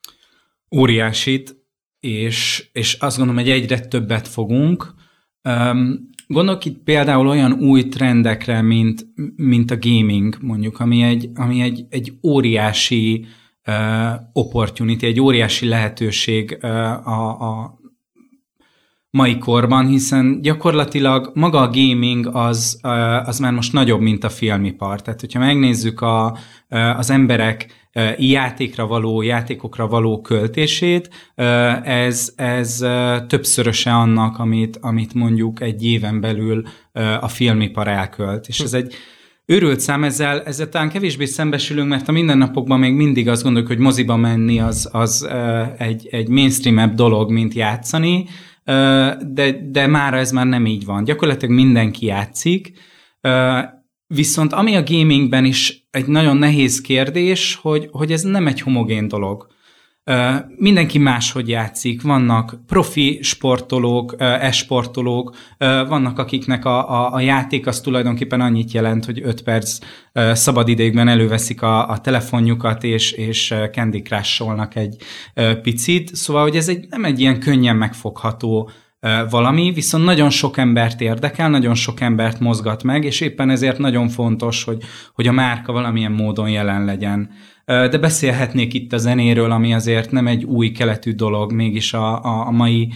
Óriásit, 0.77 1.57
és, 2.01 2.69
és 2.73 2.97
azt 3.01 3.17
gondolom, 3.17 3.43
hogy 3.43 3.51
egyre 3.51 3.79
többet 3.79 4.29
fogunk. 4.29 4.95
Um, 5.43 6.09
Gondolok 6.33 6.65
itt 6.65 6.83
például 6.83 7.29
olyan 7.29 7.53
új 7.53 7.89
trendekre, 7.89 8.63
mint, 8.63 9.07
mint 9.37 9.71
a 9.71 9.79
gaming, 9.81 10.37
mondjuk, 10.41 10.81
ami 10.81 11.03
egy, 11.03 11.31
ami 11.35 11.61
egy, 11.61 11.87
egy 11.89 12.13
óriási 12.23 13.27
uh, 13.67 13.75
opportunity, 14.33 15.03
egy 15.03 15.21
óriási 15.21 15.69
lehetőség 15.69 16.59
uh, 16.63 16.71
a, 17.09 17.29
a 17.29 17.79
mai 19.11 19.39
korban, 19.39 19.87
hiszen 19.87 20.41
gyakorlatilag 20.41 21.31
maga 21.35 21.61
a 21.61 21.71
gaming 21.71 22.27
az, 22.33 22.79
az 23.25 23.39
már 23.39 23.53
most 23.53 23.73
nagyobb, 23.73 24.01
mint 24.01 24.25
a 24.25 24.29
filmipar. 24.29 25.03
Tehát, 25.03 25.21
hogyha 25.21 25.39
megnézzük 25.39 26.01
a, 26.01 26.39
az 26.97 27.11
emberek 27.11 27.80
játékra 28.17 28.87
való, 28.87 29.23
játékokra 29.23 29.87
való 29.87 30.21
költését, 30.21 31.11
ez, 31.85 32.33
ez 32.37 32.85
többszöröse 33.27 33.95
annak, 33.95 34.39
amit, 34.39 34.79
amit 34.81 35.15
mondjuk 35.15 35.61
egy 35.61 35.85
éven 35.85 36.21
belül 36.21 36.63
a 37.21 37.29
filmipar 37.29 37.89
elkölt. 37.89 38.49
És 38.49 38.61
ez 38.61 38.75
egy 38.75 38.95
őrült 39.47 39.81
szám, 39.81 40.05
ezzel, 40.05 40.43
ezzel 40.43 40.69
talán 40.69 40.89
kevésbé 40.89 41.25
szembesülünk, 41.25 41.89
mert 41.89 42.09
a 42.09 42.13
mindennapokban 42.13 42.79
még 42.79 42.93
mindig 42.93 43.29
azt 43.29 43.43
gondoljuk, 43.43 43.71
hogy 43.71 43.79
moziba 43.79 44.17
menni 44.17 44.61
az, 44.61 44.89
az 44.93 45.29
egy, 45.79 46.09
egy 46.11 46.29
mainstream 46.29 46.95
dolog, 46.97 47.31
mint 47.31 47.55
játszani, 47.55 48.27
de, 48.65 49.71
de 49.71 49.87
mára 49.87 50.17
ez 50.17 50.33
már 50.33 50.47
nem 50.47 50.67
így 50.67 50.85
van. 50.85 51.05
Gyakorlatilag 51.05 51.55
mindenki 51.55 52.07
játszik, 52.07 52.73
Viszont 54.15 54.53
ami 54.53 54.77
a 54.77 54.83
gamingben 54.83 55.45
is 55.45 55.80
egy 55.91 56.07
nagyon 56.07 56.37
nehéz 56.37 56.81
kérdés, 56.81 57.59
hogy, 57.63 57.89
hogy 57.93 58.13
ez 58.13 58.23
nem 58.23 58.47
egy 58.47 58.61
homogén 58.61 59.09
dolog. 59.09 59.47
Mindenki 60.57 60.99
máshogy 60.99 61.49
játszik, 61.49 62.03
vannak 62.03 62.57
profi 62.67 63.19
sportolók, 63.23 64.15
esportolók, 64.19 65.37
vannak 65.59 66.19
akiknek 66.19 66.65
a, 66.65 66.91
a, 66.91 67.15
a 67.15 67.21
játék 67.21 67.67
az 67.67 67.81
tulajdonképpen 67.81 68.41
annyit 68.41 68.73
jelent, 68.73 69.05
hogy 69.05 69.21
5 69.23 69.43
perc 69.43 69.79
szabadidégben 70.33 71.09
előveszik 71.09 71.63
a, 71.63 71.89
a 71.89 72.01
telefonjukat, 72.01 72.85
és, 72.85 73.13
és 73.13 73.55
Candy 73.73 74.03
crush 74.03 74.43
egy 74.75 74.97
picit. 75.63 76.15
Szóval, 76.15 76.43
hogy 76.43 76.57
ez 76.57 76.69
egy, 76.69 76.87
nem 76.89 77.05
egy 77.05 77.21
ilyen 77.21 77.41
könnyen 77.41 77.77
megfogható 77.77 78.71
valami, 79.31 79.73
viszont 79.73 80.05
nagyon 80.05 80.31
sok 80.31 80.57
embert 80.57 81.01
érdekel, 81.01 81.51
nagyon 81.51 81.75
sok 81.75 82.01
embert 82.01 82.41
mozgat 82.41 82.83
meg, 82.83 83.05
és 83.05 83.21
éppen 83.21 83.51
ezért 83.51 83.79
nagyon 83.79 84.09
fontos, 84.09 84.65
hogy, 84.65 84.83
hogy 85.15 85.27
a 85.27 85.33
márka 85.33 85.73
valamilyen 85.73 86.13
módon 86.13 86.51
jelen 86.51 86.85
legyen. 86.85 87.31
De 87.65 87.99
beszélhetnék 87.99 88.75
itt 88.75 88.93
a 88.93 88.99
zenéről, 88.99 89.51
ami 89.51 89.75
azért 89.75 90.11
nem 90.11 90.27
egy 90.27 90.45
új 90.45 90.71
keletű 90.71 91.13
dolog, 91.13 91.53
mégis 91.53 91.93
a, 91.93 92.25
a, 92.25 92.47
a 92.47 92.51
mai 92.51 92.93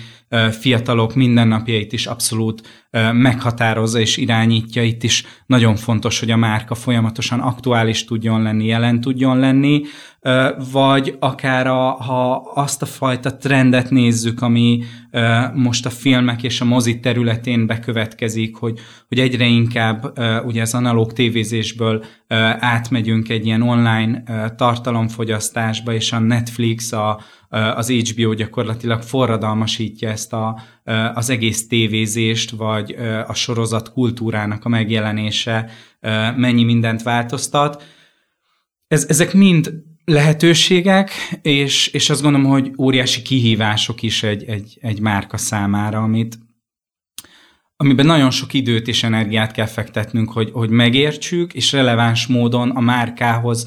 fiatalok 0.51 1.15
mindennapjait 1.15 1.93
is 1.93 2.07
abszolút 2.07 2.84
meghatározza 3.13 4.01
és 4.01 4.17
irányítja. 4.17 4.83
Itt 4.83 5.03
is 5.03 5.25
nagyon 5.47 5.77
fontos, 5.77 6.21
hogy 6.21 6.31
a 6.31 6.37
márka 6.37 6.75
folyamatosan 6.75 7.41
aktuális 7.41 8.05
tudjon 8.05 8.43
lenni, 8.43 8.67
jelen 8.67 9.01
tudjon 9.01 9.39
lenni, 9.39 9.83
vagy 10.73 11.17
akár 11.21 11.67
a, 11.67 11.91
ha 11.91 12.33
azt 12.55 12.83
a 12.83 12.87
fajta 12.87 13.37
trendet 13.37 13.91
nézzük, 13.91 14.43
ami 14.43 14.83
most 15.55 15.87
a 15.87 15.91
filmek 15.91 16.43
és 16.43 16.61
a 16.61 16.65
mozi 16.65 17.01
területén 17.01 17.67
bekövetkezik, 17.67 18.57
hogy, 18.57 18.79
hogy 19.09 19.19
egyre 19.19 19.47
inkább 19.47 20.19
ugye 20.47 20.63
az 20.63 20.75
analóg 20.75 21.13
tévézésből 21.13 22.05
átmegyünk 22.59 23.29
egy 23.29 23.47
ilyen 23.47 23.63
online 23.63 24.23
tartalomfogyasztásba, 24.57 25.93
és 25.93 26.13
a 26.13 26.19
Netflix, 26.19 26.93
a, 26.93 27.21
az 27.55 27.91
HBO 27.91 28.33
gyakorlatilag 28.33 29.03
forradalmasítja 29.03 30.11
ezt 30.11 30.33
a, 30.33 30.63
az 31.15 31.31
egész 31.31 31.69
tévézést, 31.69 32.51
vagy 32.51 32.97
a 33.27 33.35
sorozat 33.35 33.93
kultúrának 33.93 34.65
a 34.65 34.69
megjelenése 34.69 35.71
mennyi 36.37 36.65
mindent 36.65 37.03
változtat. 37.03 37.83
Ez, 38.89 39.07
ezek 39.09 39.33
mind 39.33 39.73
lehetőségek, 40.05 41.11
és, 41.43 41.87
és 41.87 42.11
azt 42.11 42.23
gondolom, 42.23 42.47
hogy 42.47 42.73
óriási 42.79 43.23
kihívások 43.23 44.03
is 44.03 44.23
egy, 44.23 44.45
egy, 44.45 44.79
egy 44.81 45.01
márka 45.01 45.37
számára, 45.37 46.03
amit, 46.03 46.39
amiben 47.77 48.07
nagyon 48.07 48.31
sok 48.31 48.53
időt 48.53 48.89
és 48.89 49.03
energiát 49.03 49.53
kell 49.53 49.67
fektetnünk, 49.67 50.33
hogy, 50.33 50.51
hogy 50.53 50.71
megértsük, 50.71 51.53
és 51.53 51.73
releváns 51.73 52.27
módon 52.27 52.71
a 52.71 52.81
márkához 52.81 53.65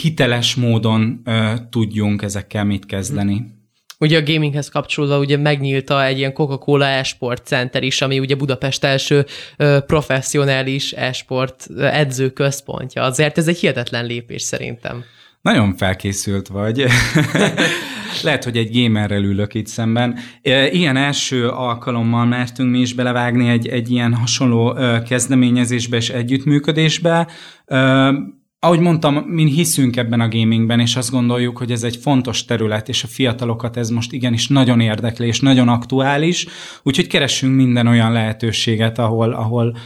hiteles 0.00 0.54
módon 0.54 1.20
ö, 1.24 1.52
tudjunk 1.70 2.22
ezekkel 2.22 2.64
mit 2.64 2.86
kezdeni. 2.86 3.62
Ugye 3.98 4.18
a 4.18 4.22
gaminghez 4.22 4.68
kapcsolódva 4.68 5.18
ugye 5.18 5.36
megnyílt 5.36 5.90
egy 5.90 6.18
ilyen 6.18 6.32
Coca-Cola 6.32 6.86
Esport 6.86 7.46
Center 7.46 7.82
is, 7.82 8.00
ami 8.00 8.18
ugye 8.18 8.34
Budapest 8.34 8.84
első 8.84 9.26
ö, 9.56 9.78
professzionális 9.86 10.92
esport 10.92 11.66
edzőközpontja. 11.78 13.02
Azért 13.02 13.38
ez 13.38 13.48
egy 13.48 13.58
hihetetlen 13.58 14.06
lépés 14.06 14.42
szerintem. 14.42 15.04
Nagyon 15.40 15.76
felkészült 15.76 16.48
vagy. 16.48 16.84
Lehet, 18.22 18.44
hogy 18.44 18.56
egy 18.56 18.82
gamerrel 18.82 19.22
ülök 19.22 19.54
itt 19.54 19.66
szemben. 19.66 20.18
Ilyen 20.70 20.96
első 20.96 21.48
alkalommal 21.48 22.24
mertünk 22.24 22.70
mi 22.70 22.78
is 22.78 22.94
belevágni 22.94 23.48
egy, 23.48 23.68
egy 23.68 23.90
ilyen 23.90 24.14
hasonló 24.14 24.78
kezdeményezésbe 25.08 25.96
és 25.96 26.10
együttműködésbe 26.10 27.28
ahogy 28.64 28.80
mondtam, 28.80 29.14
mi 29.14 29.44
hiszünk 29.50 29.96
ebben 29.96 30.20
a 30.20 30.28
gamingben, 30.28 30.80
és 30.80 30.96
azt 30.96 31.10
gondoljuk, 31.10 31.58
hogy 31.58 31.70
ez 31.70 31.82
egy 31.82 31.96
fontos 31.96 32.44
terület, 32.44 32.88
és 32.88 33.02
a 33.02 33.06
fiatalokat 33.06 33.76
ez 33.76 33.90
most 33.90 34.12
igenis 34.12 34.48
nagyon 34.48 34.80
érdekli, 34.80 35.26
és 35.26 35.40
nagyon 35.40 35.68
aktuális, 35.68 36.46
úgyhogy 36.82 37.06
keressünk 37.06 37.54
minden 37.54 37.86
olyan 37.86 38.12
lehetőséget, 38.12 38.98
ahol, 38.98 39.32
ahol 39.32 39.76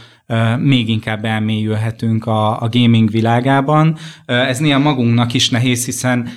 még 0.59 0.89
inkább 0.89 1.25
elmélyülhetünk 1.25 2.25
a, 2.25 2.61
a 2.61 2.69
gaming 2.71 3.11
világában. 3.11 3.97
Ez 4.25 4.59
néha 4.59 4.79
magunknak 4.79 5.33
is 5.33 5.49
nehéz, 5.49 5.85
hiszen 5.85 6.29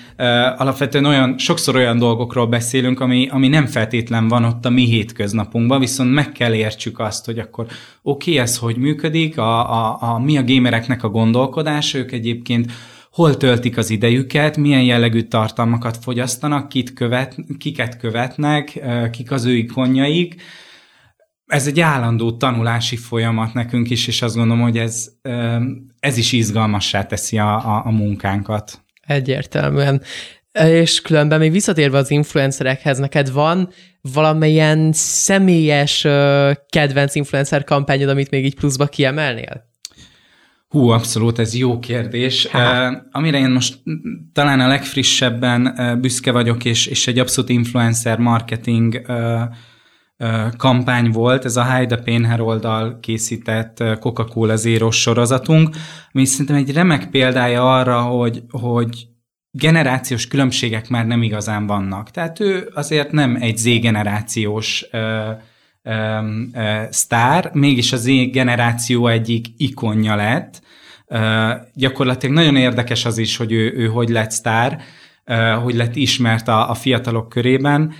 alapvetően 0.56 1.04
olyan, 1.04 1.38
sokszor 1.38 1.76
olyan 1.76 1.98
dolgokról 1.98 2.46
beszélünk, 2.46 3.00
ami, 3.00 3.28
ami 3.30 3.48
nem 3.48 3.66
feltétlen 3.66 4.28
van 4.28 4.44
ott 4.44 4.64
a 4.64 4.70
mi 4.70 4.84
hétköznapunkban, 4.84 5.80
viszont 5.80 6.12
meg 6.12 6.32
kell 6.32 6.54
értsük 6.54 6.98
azt, 6.98 7.24
hogy 7.24 7.38
akkor 7.38 7.66
oké, 8.02 8.30
okay, 8.30 8.42
ez 8.42 8.58
hogy 8.58 8.76
működik, 8.76 9.38
a, 9.38 9.72
a, 9.72 9.96
a, 10.00 10.18
mi 10.18 10.36
a 10.36 10.44
gamereknek 10.44 11.02
a 11.02 11.08
gondolkodás, 11.08 11.94
ők 11.94 12.12
egyébként 12.12 12.72
hol 13.10 13.36
töltik 13.36 13.76
az 13.76 13.90
idejüket, 13.90 14.56
milyen 14.56 14.82
jellegű 14.82 15.20
tartalmakat 15.20 15.96
fogyasztanak, 15.96 16.68
kit 16.68 16.92
követ, 16.92 17.36
kiket 17.58 17.96
követnek, 17.96 18.80
kik 19.10 19.30
az 19.30 19.44
ő 19.44 19.54
ikonjaik, 19.54 20.42
ez 21.52 21.66
egy 21.66 21.80
állandó 21.80 22.36
tanulási 22.36 22.96
folyamat 22.96 23.54
nekünk 23.54 23.90
is, 23.90 24.06
és 24.06 24.22
azt 24.22 24.36
gondolom, 24.36 24.62
hogy 24.62 24.78
ez, 24.78 25.08
ez 26.00 26.16
is 26.16 26.32
izgalmassá 26.32 27.06
teszi 27.06 27.38
a, 27.38 27.54
a, 27.54 27.82
a 27.86 27.90
munkánkat. 27.90 28.80
Egyértelműen. 29.06 30.02
És 30.52 31.00
különben 31.00 31.38
még 31.38 31.52
visszatérve 31.52 31.98
az 31.98 32.10
influencerekhez, 32.10 32.98
neked 32.98 33.32
van 33.32 33.68
valamilyen 34.00 34.90
személyes 34.92 36.00
kedvenc 36.68 37.14
influencer 37.14 37.64
kampányod, 37.64 38.08
amit 38.08 38.30
még 38.30 38.44
így 38.44 38.54
pluszba 38.54 38.86
kiemelnél? 38.86 39.70
Hú, 40.68 40.88
abszolút, 40.88 41.38
ez 41.38 41.54
jó 41.54 41.78
kérdés. 41.78 42.44
Uh, 42.44 42.96
amire 43.10 43.38
én 43.38 43.50
most 43.50 43.78
talán 44.32 44.60
a 44.60 44.66
legfrissebben 44.66 45.66
uh, 45.66 45.96
büszke 45.96 46.32
vagyok, 46.32 46.64
és, 46.64 46.86
és 46.86 47.06
egy 47.06 47.18
abszolút 47.18 47.50
influencer 47.50 48.18
marketing 48.18 49.02
uh, 49.08 49.42
kampány 50.56 51.10
volt, 51.10 51.44
ez 51.44 51.56
a 51.56 51.74
Hide 51.74 51.96
the 51.96 52.28
Herold 52.28 53.00
készített 53.00 53.84
Coca-Cola 54.00 54.56
Zero 54.56 54.90
sorozatunk, 54.90 55.76
ami 56.12 56.24
szerintem 56.24 56.56
egy 56.56 56.72
remek 56.72 57.10
példája 57.10 57.74
arra, 57.74 58.00
hogy, 58.00 58.42
hogy 58.50 59.06
generációs 59.50 60.26
különbségek 60.26 60.88
már 60.88 61.06
nem 61.06 61.22
igazán 61.22 61.66
vannak. 61.66 62.10
Tehát 62.10 62.40
ő 62.40 62.70
azért 62.74 63.12
nem 63.12 63.36
egy 63.40 63.56
Z-generációs 63.56 64.86
sztár, 66.90 67.50
mégis 67.52 67.92
a 67.92 67.96
Z-generáció 67.96 69.06
egyik 69.06 69.46
ikonja 69.56 70.14
lett. 70.14 70.62
Ö, 71.06 71.52
gyakorlatilag 71.74 72.34
nagyon 72.34 72.56
érdekes 72.56 73.04
az 73.04 73.18
is, 73.18 73.36
hogy 73.36 73.52
ő, 73.52 73.72
ő 73.76 73.86
hogy 73.86 74.08
lett 74.08 74.30
sztár, 74.30 74.80
ö, 75.24 75.34
hogy 75.34 75.74
lett 75.74 75.96
ismert 75.96 76.48
a, 76.48 76.70
a 76.70 76.74
fiatalok 76.74 77.28
körében, 77.28 77.92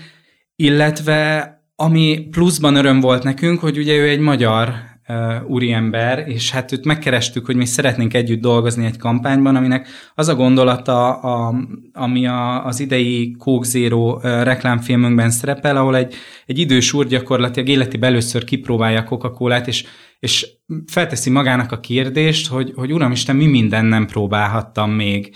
illetve 0.57 1.52
ami 1.77 2.29
pluszban 2.31 2.75
öröm 2.75 3.01
volt 3.01 3.23
nekünk, 3.23 3.61
hogy 3.61 3.79
ugye 3.79 3.97
ő 3.97 4.09
egy 4.09 4.19
magyar 4.19 4.75
uh, 5.09 5.51
úriember, 5.51 6.29
és 6.29 6.51
hát 6.51 6.73
őt 6.73 6.85
megkerestük, 6.85 7.47
hogy 7.47 7.57
mi 7.57 7.65
szeretnénk 7.65 8.15
együtt 8.15 8.41
dolgozni 8.41 8.85
egy 8.85 8.97
kampányban, 8.97 9.57
aminek 9.57 9.89
az 10.15 10.29
a 10.29 10.35
gondolata, 10.35 11.21
a, 11.21 11.55
ami 11.93 12.27
a, 12.27 12.67
az 12.67 12.81
idei 12.81 13.35
Coke 13.39 13.69
Zero 13.69 14.13
uh, 14.13 14.23
reklámfilmünkben 14.23 15.31
szerepel, 15.31 15.77
ahol 15.77 15.97
egy, 15.97 16.15
egy 16.47 16.59
idős 16.59 16.93
úr 16.93 17.07
gyakorlatilag 17.07 17.69
életi 17.69 17.99
először 18.01 18.45
kipróbálja 18.45 19.01
a 19.01 19.05
Coca-Colát, 19.05 19.67
és, 19.67 19.85
és 20.19 20.47
felteszi 20.87 21.31
magának 21.31 21.73
a 21.73 21.81
kérdést, 21.81 22.49
hogy, 22.49 22.73
hogy 22.75 22.93
Uramisten, 22.93 23.37
mi 23.37 23.47
minden 23.47 23.85
nem 23.85 24.07
próbálhattam 24.07 24.91
még 24.91 25.35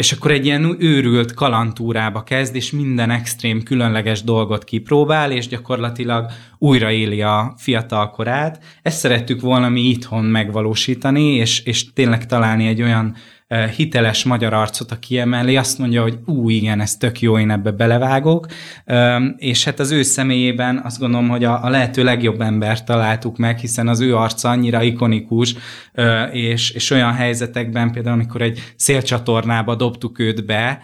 és 0.00 0.12
akkor 0.12 0.30
egy 0.30 0.44
ilyen 0.44 0.76
őrült 0.78 1.34
kalantúrába 1.34 2.22
kezd, 2.22 2.54
és 2.54 2.70
minden 2.70 3.10
extrém, 3.10 3.62
különleges 3.62 4.22
dolgot 4.22 4.64
kipróbál, 4.64 5.32
és 5.32 5.48
gyakorlatilag 5.48 6.30
újraéli 6.58 7.22
a 7.22 7.54
fiatal 7.56 8.10
korát. 8.10 8.64
Ezt 8.82 8.98
szerettük 8.98 9.40
volna 9.40 9.68
mi 9.68 9.80
itthon 9.80 10.24
megvalósítani, 10.24 11.34
és, 11.34 11.62
és 11.64 11.92
tényleg 11.92 12.26
találni 12.26 12.66
egy 12.66 12.82
olyan 12.82 13.16
hiteles 13.76 14.24
magyar 14.24 14.52
arcot, 14.52 14.92
aki 14.92 15.18
emeli, 15.18 15.56
azt 15.56 15.78
mondja, 15.78 16.02
hogy 16.02 16.18
ú, 16.26 16.48
igen, 16.48 16.80
ez 16.80 16.96
tök 16.96 17.20
jó, 17.20 17.38
én 17.38 17.50
ebbe 17.50 17.70
belevágok, 17.70 18.46
és 19.36 19.64
hát 19.64 19.80
az 19.80 19.90
ő 19.90 20.02
személyében 20.02 20.80
azt 20.84 20.98
gondolom, 20.98 21.28
hogy 21.28 21.44
a, 21.44 21.64
a 21.64 21.68
lehető 21.68 22.04
legjobb 22.04 22.40
embert 22.40 22.84
találtuk 22.84 23.36
meg, 23.36 23.58
hiszen 23.58 23.88
az 23.88 24.00
ő 24.00 24.16
arca 24.16 24.48
annyira 24.48 24.82
ikonikus, 24.82 25.54
és, 26.32 26.70
és 26.70 26.90
olyan 26.90 27.12
helyzetekben, 27.12 27.92
például 27.92 28.14
amikor 28.14 28.42
egy 28.42 28.72
szélcsatornába 28.76 29.74
dobtuk 29.74 30.18
őt 30.18 30.46
be, 30.46 30.80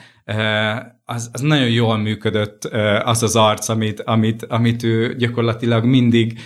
az, 1.04 1.30
az 1.32 1.40
nagyon 1.40 1.68
jól 1.68 1.96
működött 1.96 2.64
az 3.04 3.22
az 3.22 3.36
arc, 3.36 3.68
amit, 3.68 4.00
amit, 4.00 4.44
amit 4.44 4.82
ő 4.82 5.16
gyakorlatilag 5.16 5.84
mindig 5.84 6.38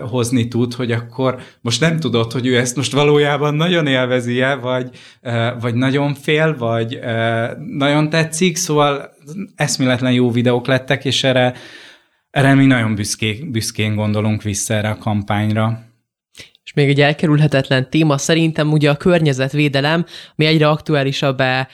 hozni 0.00 0.48
tud, 0.48 0.74
hogy 0.74 0.92
akkor 0.92 1.38
most 1.60 1.80
nem 1.80 1.98
tudod, 1.98 2.32
hogy 2.32 2.46
ő 2.46 2.56
ezt 2.56 2.76
most 2.76 2.92
valójában 2.92 3.54
nagyon 3.54 3.86
élvezi-e, 3.86 4.54
vagy, 4.54 4.90
vagy 5.60 5.74
nagyon 5.74 6.14
fél, 6.14 6.56
vagy 6.56 6.98
nagyon 7.56 8.10
tetszik, 8.10 8.56
szóval 8.56 9.10
eszméletlen 9.54 10.12
jó 10.12 10.30
videók 10.30 10.66
lettek, 10.66 11.04
és 11.04 11.24
erre, 11.24 11.54
erre 12.30 12.54
mi 12.54 12.66
nagyon 12.66 12.94
büszkék, 12.94 13.50
büszkén 13.50 13.94
gondolunk 13.94 14.42
vissza 14.42 14.74
erre 14.74 14.88
a 14.88 14.98
kampányra. 14.98 15.84
És 16.66 16.72
még 16.72 16.88
egy 16.88 17.00
elkerülhetetlen 17.00 17.90
téma 17.90 18.18
szerintem 18.18 18.72
ugye 18.72 18.90
a 18.90 18.96
környezetvédelem, 18.96 20.06
ami 20.36 20.46
egyre 20.46 20.68
aktuálisabbá 20.68 21.68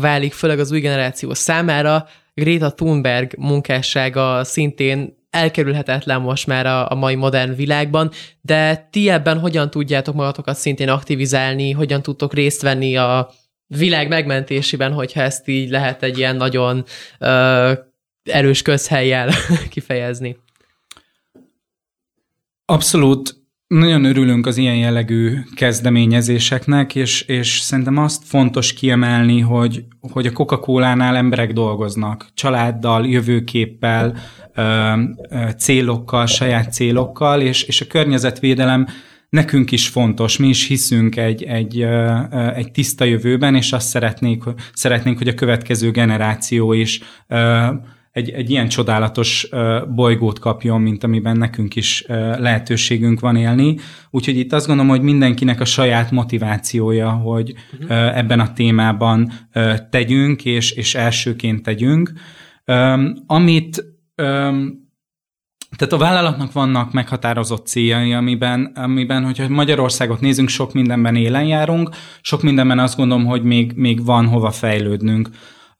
válik, 0.00 0.32
főleg 0.32 0.58
az 0.58 0.72
új 0.72 0.80
generáció 0.80 1.34
számára. 1.34 2.08
Greta 2.34 2.74
Thunberg 2.74 3.34
munkássága 3.38 4.44
szintén 4.44 5.18
elkerülhetetlen 5.30 6.20
most 6.20 6.46
már 6.46 6.66
a, 6.66 6.90
a 6.90 6.94
mai 6.94 7.14
modern 7.14 7.54
világban, 7.54 8.10
de 8.40 8.88
ti 8.90 9.08
ebben 9.08 9.38
hogyan 9.38 9.70
tudjátok 9.70 10.14
magatokat 10.14 10.56
szintén 10.56 10.88
aktivizálni, 10.88 11.70
hogyan 11.70 12.02
tudtok 12.02 12.34
részt 12.34 12.62
venni 12.62 12.96
a 12.96 13.30
világ 13.66 14.08
megmentésében, 14.08 14.92
hogyha 14.92 15.20
ezt 15.20 15.48
így 15.48 15.70
lehet 15.70 16.02
egy 16.02 16.18
ilyen 16.18 16.36
nagyon 16.36 16.84
ö, 17.18 17.72
erős 18.22 18.62
közhelyjel 18.62 19.30
kifejezni? 19.70 20.36
Abszolút 22.64 23.39
nagyon 23.74 24.04
örülünk 24.04 24.46
az 24.46 24.56
ilyen 24.56 24.76
jellegű 24.76 25.38
kezdeményezéseknek, 25.54 26.94
és, 26.94 27.22
és 27.22 27.58
szerintem 27.58 27.96
azt 27.96 28.22
fontos 28.24 28.72
kiemelni, 28.72 29.40
hogy, 29.40 29.84
hogy 30.00 30.26
a 30.26 30.32
Coca-Cola-nál 30.32 31.16
emberek 31.16 31.52
dolgoznak, 31.52 32.26
családdal, 32.34 33.06
jövőképpel, 33.06 34.16
célokkal, 35.58 36.26
saját 36.26 36.72
célokkal, 36.72 37.40
és, 37.40 37.62
és 37.62 37.80
a 37.80 37.86
környezetvédelem 37.86 38.86
nekünk 39.28 39.70
is 39.70 39.88
fontos, 39.88 40.36
mi 40.36 40.48
is 40.48 40.66
hiszünk 40.66 41.16
egy, 41.16 41.42
egy, 41.42 41.86
egy 42.54 42.70
tiszta 42.70 43.04
jövőben, 43.04 43.54
és 43.54 43.72
azt 43.72 43.88
szeretnénk, 43.88 44.44
szeretnénk, 44.72 45.18
hogy 45.18 45.28
a 45.28 45.34
következő 45.34 45.90
generáció 45.90 46.72
is 46.72 47.00
egy, 48.10 48.30
egy 48.30 48.50
ilyen 48.50 48.68
csodálatos 48.68 49.48
bolygót 49.94 50.38
kapjon, 50.38 50.80
mint 50.80 51.04
amiben 51.04 51.36
nekünk 51.36 51.76
is 51.76 52.04
lehetőségünk 52.38 53.20
van 53.20 53.36
élni. 53.36 53.76
Úgyhogy 54.10 54.36
itt 54.36 54.52
azt 54.52 54.66
gondolom, 54.66 54.90
hogy 54.90 55.02
mindenkinek 55.02 55.60
a 55.60 55.64
saját 55.64 56.10
motivációja, 56.10 57.10
hogy 57.10 57.54
uh-huh. 57.72 58.18
ebben 58.18 58.40
a 58.40 58.52
témában 58.52 59.32
tegyünk, 59.90 60.44
és, 60.44 60.70
és 60.70 60.94
elsőként 60.94 61.62
tegyünk. 61.62 62.12
Amit 63.26 63.84
tehát 65.76 65.92
a 65.92 65.98
vállalatnak 65.98 66.52
vannak 66.52 66.92
meghatározott 66.92 67.66
céljai, 67.66 68.12
amiben, 68.12 68.72
amiben, 68.74 69.24
hogyha 69.24 69.48
Magyarországot 69.48 70.20
nézünk, 70.20 70.48
sok 70.48 70.72
mindenben 70.72 71.16
élen 71.16 71.44
járunk, 71.44 71.90
sok 72.20 72.42
mindenben 72.42 72.78
azt 72.78 72.96
gondolom, 72.96 73.24
hogy 73.24 73.42
még, 73.42 73.72
még 73.72 74.04
van 74.04 74.26
hova 74.26 74.50
fejlődnünk. 74.50 75.28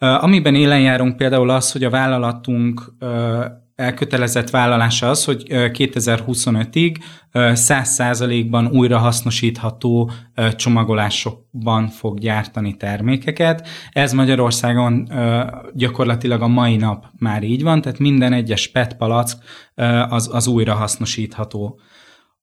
Amiben 0.03 0.55
élen 0.55 0.81
járunk 0.81 1.17
például 1.17 1.51
az, 1.51 1.73
hogy 1.73 1.85
a 1.85 1.91
vállalatunk 1.91 2.95
elkötelezett 3.75 4.51
vállalása 4.51 5.09
az, 5.09 5.25
hogy 5.25 5.43
2025-ig 5.49 6.97
100%-ban 7.35 8.67
újra 8.67 8.99
hasznosítható 8.99 10.11
csomagolásokban 10.57 11.89
fog 11.89 12.19
gyártani 12.19 12.77
termékeket. 12.77 13.69
Ez 13.91 14.13
Magyarországon 14.13 15.09
gyakorlatilag 15.75 16.43
a 16.43 16.49
mai 16.49 16.77
nap 16.77 17.05
már 17.19 17.43
így 17.43 17.63
van, 17.63 17.81
tehát 17.81 17.99
minden 17.99 18.33
egyes 18.33 18.69
PET 18.69 18.97
palack 18.97 19.39
az, 20.09 20.31
az 20.33 20.47
újra 20.47 20.75
hasznosítható. 20.75 21.81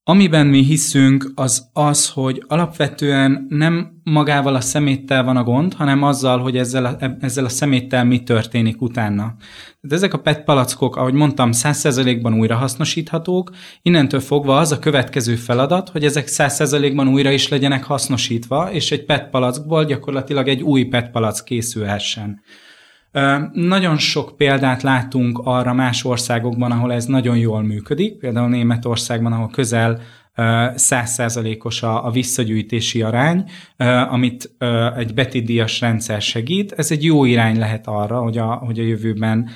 Amiben 0.10 0.48
mi 0.48 0.64
hiszünk, 0.64 1.32
az 1.36 1.70
az, 1.74 2.10
hogy 2.10 2.44
alapvetően 2.48 3.46
nem 3.50 4.02
magával 4.04 4.56
a 4.56 4.62
szeméttel 4.62 5.24
van 5.24 5.38
a 5.38 5.44
gond, 5.44 5.74
hanem 5.74 6.04
azzal, 6.04 6.40
hogy 6.40 6.58
ezzel 6.58 6.86
a, 6.86 6.98
ezzel 7.20 7.46
a 7.46 7.50
szeméttel 7.50 8.06
mi 8.06 8.24
történik 8.24 8.82
utána. 8.82 9.36
Tehát 9.82 9.96
ezek 9.98 10.14
a 10.14 10.20
PET 10.20 10.44
palackok, 10.44 10.96
ahogy 10.96 11.14
mondtam, 11.14 11.50
100%-ban 11.54 12.34
újra 12.34 12.56
hasznosíthatók, 12.56 13.52
innentől 13.82 14.20
fogva 14.20 14.58
az 14.58 14.72
a 14.72 14.80
következő 14.80 15.36
feladat, 15.36 15.90
hogy 15.90 16.04
ezek 16.04 16.26
100%-ban 16.28 17.08
újra 17.08 17.32
is 17.32 17.48
legyenek 17.48 17.84
hasznosítva, 17.84 18.72
és 18.72 18.92
egy 18.92 19.06
PET 19.06 19.30
palackból 19.30 19.86
gyakorlatilag 19.86 20.48
egy 20.48 20.62
új 20.62 20.84
PET 20.84 21.12
palack 21.12 21.46
készülhessen. 21.46 22.42
Nagyon 23.54 23.98
sok 23.98 24.38
példát 24.38 24.82
látunk 24.82 25.40
arra 25.44 25.74
más 25.74 26.06
országokban, 26.06 26.72
ahol 26.72 26.94
ez 26.94 27.06
nagyon 27.06 27.38
jól 27.38 27.62
működik, 27.62 28.18
például 28.18 28.50
Németországban, 28.50 29.34
ahol 29.34 29.50
közel 29.50 30.00
százszázalékos 30.76 31.84
a, 31.84 32.06
a 32.06 32.12
visszagyűjtési 32.12 33.02
arány, 33.02 33.50
amit 34.10 34.56
egy 34.98 35.14
betidíjas 35.14 35.82
rendszer 35.82 36.22
segít. 36.22 36.72
Ez 36.72 36.92
egy 36.92 37.04
jó 37.04 37.26
irány 37.26 37.58
lehet 37.58 37.88
arra, 37.88 38.22
hogy 38.22 38.38
a, 38.38 38.46
hogy 38.46 38.80
a 38.80 38.84
jövőben 38.84 39.50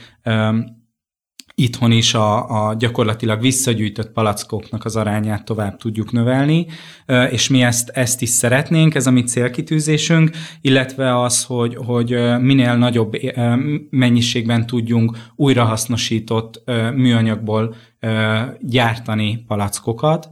itthon 1.61 1.91
is 1.91 2.13
a, 2.13 2.67
a 2.67 2.73
gyakorlatilag 2.73 3.41
visszagyűjtött 3.41 4.11
palackoknak 4.11 4.85
az 4.85 4.95
arányát 4.95 5.45
tovább 5.45 5.77
tudjuk 5.77 6.11
növelni, 6.11 6.65
és 7.29 7.49
mi 7.49 7.61
ezt, 7.61 7.89
ezt 7.89 8.21
is 8.21 8.29
szeretnénk, 8.29 8.95
ez 8.95 9.07
a 9.07 9.11
mi 9.11 9.23
célkitűzésünk, 9.23 10.29
illetve 10.61 11.21
az, 11.21 11.43
hogy, 11.43 11.75
hogy 11.75 12.09
minél 12.39 12.75
nagyobb 12.75 13.17
mennyiségben 13.89 14.65
tudjunk 14.65 15.17
újrahasznosított 15.35 16.63
műanyagból 16.95 17.75
gyártani 18.59 19.43
palackokat, 19.47 20.29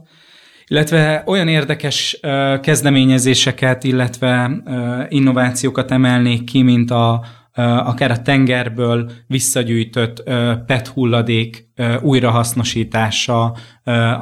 illetve 0.66 1.22
olyan 1.26 1.48
érdekes 1.48 2.20
kezdeményezéseket, 2.62 3.84
illetve 3.84 4.62
innovációkat 5.08 5.90
emelnék 5.90 6.44
ki, 6.44 6.62
mint 6.62 6.90
a, 6.90 7.24
akár 7.60 8.10
a 8.10 8.22
tengerből 8.22 9.10
visszagyűjtött 9.26 10.22
PET 10.66 10.86
hulladék 10.86 11.68
újrahasznosítása, 12.00 13.56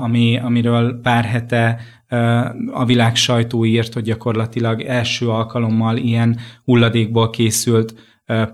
ami, 0.01 0.39
amiről 0.39 1.01
pár 1.03 1.24
hete 1.24 1.80
a 2.72 2.84
világ 2.84 3.16
sajtó 3.16 3.64
írt, 3.64 3.93
hogy 3.93 4.03
gyakorlatilag 4.03 4.80
első 4.80 5.28
alkalommal 5.28 5.97
ilyen 5.97 6.39
hulladékból 6.64 7.30
készült 7.30 7.95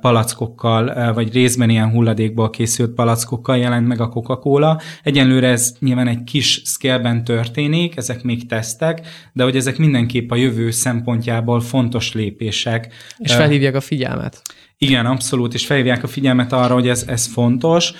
palackokkal, 0.01 1.13
vagy 1.13 1.33
részben 1.33 1.71
ilyen 1.71 1.91
hulladékból 1.91 2.51
készült 2.51 2.95
palackokkal 2.95 3.57
jelent 3.57 3.87
meg 3.87 4.01
a 4.01 4.09
Coca-Cola. 4.09 4.81
Egyenlőre 5.03 5.49
ez 5.49 5.75
nyilván 5.79 6.09
egy 6.09 6.25
kis 6.25 6.63
scale 6.65 7.23
történik, 7.23 7.97
ezek 7.97 8.23
még 8.23 8.47
tesztek, 8.47 9.07
de 9.33 9.43
hogy 9.43 9.57
ezek 9.57 9.79
mindenképp 9.79 10.31
a 10.31 10.37
jövő 10.37 10.71
szempontjából 10.71 11.61
fontos 11.61 12.13
lépések. 12.13 12.93
És 13.19 13.35
felhívják 13.35 13.75
a 13.75 13.81
figyelmet. 13.81 14.43
Igen, 14.79 15.07
abszolút, 15.07 15.55
és 15.55 15.67
felhívják 15.67 16.03
a 16.03 16.07
figyelmet 16.07 16.53
arra, 16.53 16.75
hogy 16.75 16.89
ez, 16.89 17.05
ez 17.07 17.27
fontos, 17.27 17.93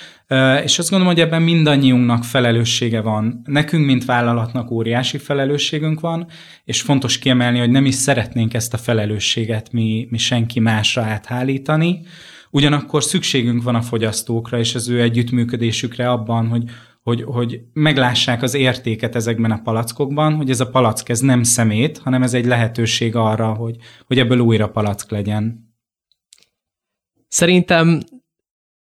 és 0.63 0.79
azt 0.79 0.89
gondolom, 0.89 1.13
hogy 1.13 1.23
ebben 1.23 1.41
mindannyiunknak 1.41 2.23
felelőssége 2.23 3.01
van. 3.01 3.41
Nekünk, 3.45 3.85
mint 3.85 4.05
vállalatnak 4.05 4.71
óriási 4.71 5.17
felelősségünk 5.17 5.99
van, 5.99 6.27
és 6.63 6.81
fontos 6.81 7.19
kiemelni, 7.19 7.59
hogy 7.59 7.69
nem 7.69 7.85
is 7.85 7.95
szeretnénk 7.95 8.53
ezt 8.53 8.73
a 8.73 8.77
felelősséget 8.77 9.71
mi, 9.71 10.07
mi 10.09 10.17
senki 10.17 10.59
másra 10.59 11.01
áthálítani, 11.01 12.01
ugyanakkor 12.51 13.03
szükségünk 13.03 13.63
van 13.63 13.75
a 13.75 13.81
fogyasztókra 13.81 14.59
és 14.59 14.75
az 14.75 14.89
ő 14.89 15.01
együttműködésükre 15.01 16.09
abban, 16.09 16.47
hogy, 16.47 16.63
hogy, 17.01 17.23
hogy 17.23 17.61
meglássák 17.73 18.41
az 18.41 18.53
értéket 18.53 19.15
ezekben 19.15 19.51
a 19.51 19.61
palackokban, 19.63 20.35
hogy 20.35 20.49
ez 20.49 20.59
a 20.59 20.69
palack 20.69 21.09
ez 21.09 21.19
nem 21.19 21.43
szemét, 21.43 21.97
hanem 21.97 22.23
ez 22.23 22.33
egy 22.33 22.45
lehetőség 22.45 23.15
arra, 23.15 23.53
hogy, 23.53 23.75
hogy 24.05 24.19
ebből 24.19 24.39
újra 24.39 24.69
palack 24.69 25.11
legyen. 25.11 25.73
Szerintem 27.27 27.99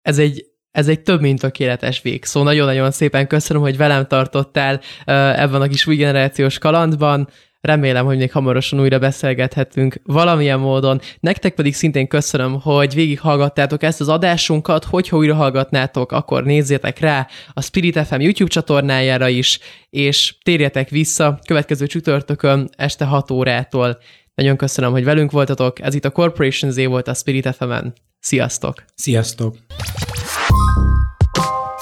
ez 0.02 0.18
egy 0.18 0.49
ez 0.70 0.88
egy 0.88 1.00
több 1.00 1.20
mint 1.20 1.40
tökéletes 1.40 2.02
végszó. 2.02 2.42
Nagyon-nagyon 2.42 2.90
szépen 2.90 3.26
köszönöm, 3.26 3.62
hogy 3.62 3.76
velem 3.76 4.06
tartottál 4.06 4.80
ebben 5.04 5.60
a 5.60 5.68
kis 5.68 5.86
új 5.86 5.96
generációs 5.96 6.58
kalandban. 6.58 7.28
Remélem, 7.60 8.04
hogy 8.04 8.16
még 8.16 8.32
hamarosan 8.32 8.80
újra 8.80 8.98
beszélgethetünk 8.98 10.00
valamilyen 10.04 10.58
módon. 10.58 11.00
Nektek 11.20 11.54
pedig 11.54 11.74
szintén 11.74 12.08
köszönöm, 12.08 12.60
hogy 12.60 12.94
végighallgattátok 12.94 13.82
ezt 13.82 14.00
az 14.00 14.08
adásunkat. 14.08 14.84
Hogyha 14.84 15.16
újra 15.16 15.34
hallgatnátok, 15.34 16.12
akkor 16.12 16.44
nézzétek 16.44 16.98
rá 16.98 17.26
a 17.52 17.62
Spirit 17.62 18.06
FM 18.06 18.20
YouTube 18.20 18.50
csatornájára 18.50 19.28
is, 19.28 19.58
és 19.90 20.34
térjetek 20.42 20.88
vissza 20.88 21.38
következő 21.46 21.86
csütörtökön 21.86 22.68
este 22.76 23.04
6 23.04 23.30
órától. 23.30 23.98
Nagyon 24.34 24.56
köszönöm, 24.56 24.90
hogy 24.92 25.04
velünk 25.04 25.30
voltatok. 25.30 25.80
Ez 25.80 25.94
itt 25.94 26.04
a 26.04 26.10
Corporation 26.10 26.70
Z 26.70 26.84
volt 26.84 27.08
a 27.08 27.14
Spirit 27.14 27.54
FM-en. 27.54 27.94
Sziasztok! 28.20 28.84
Sziasztok! 28.94 29.56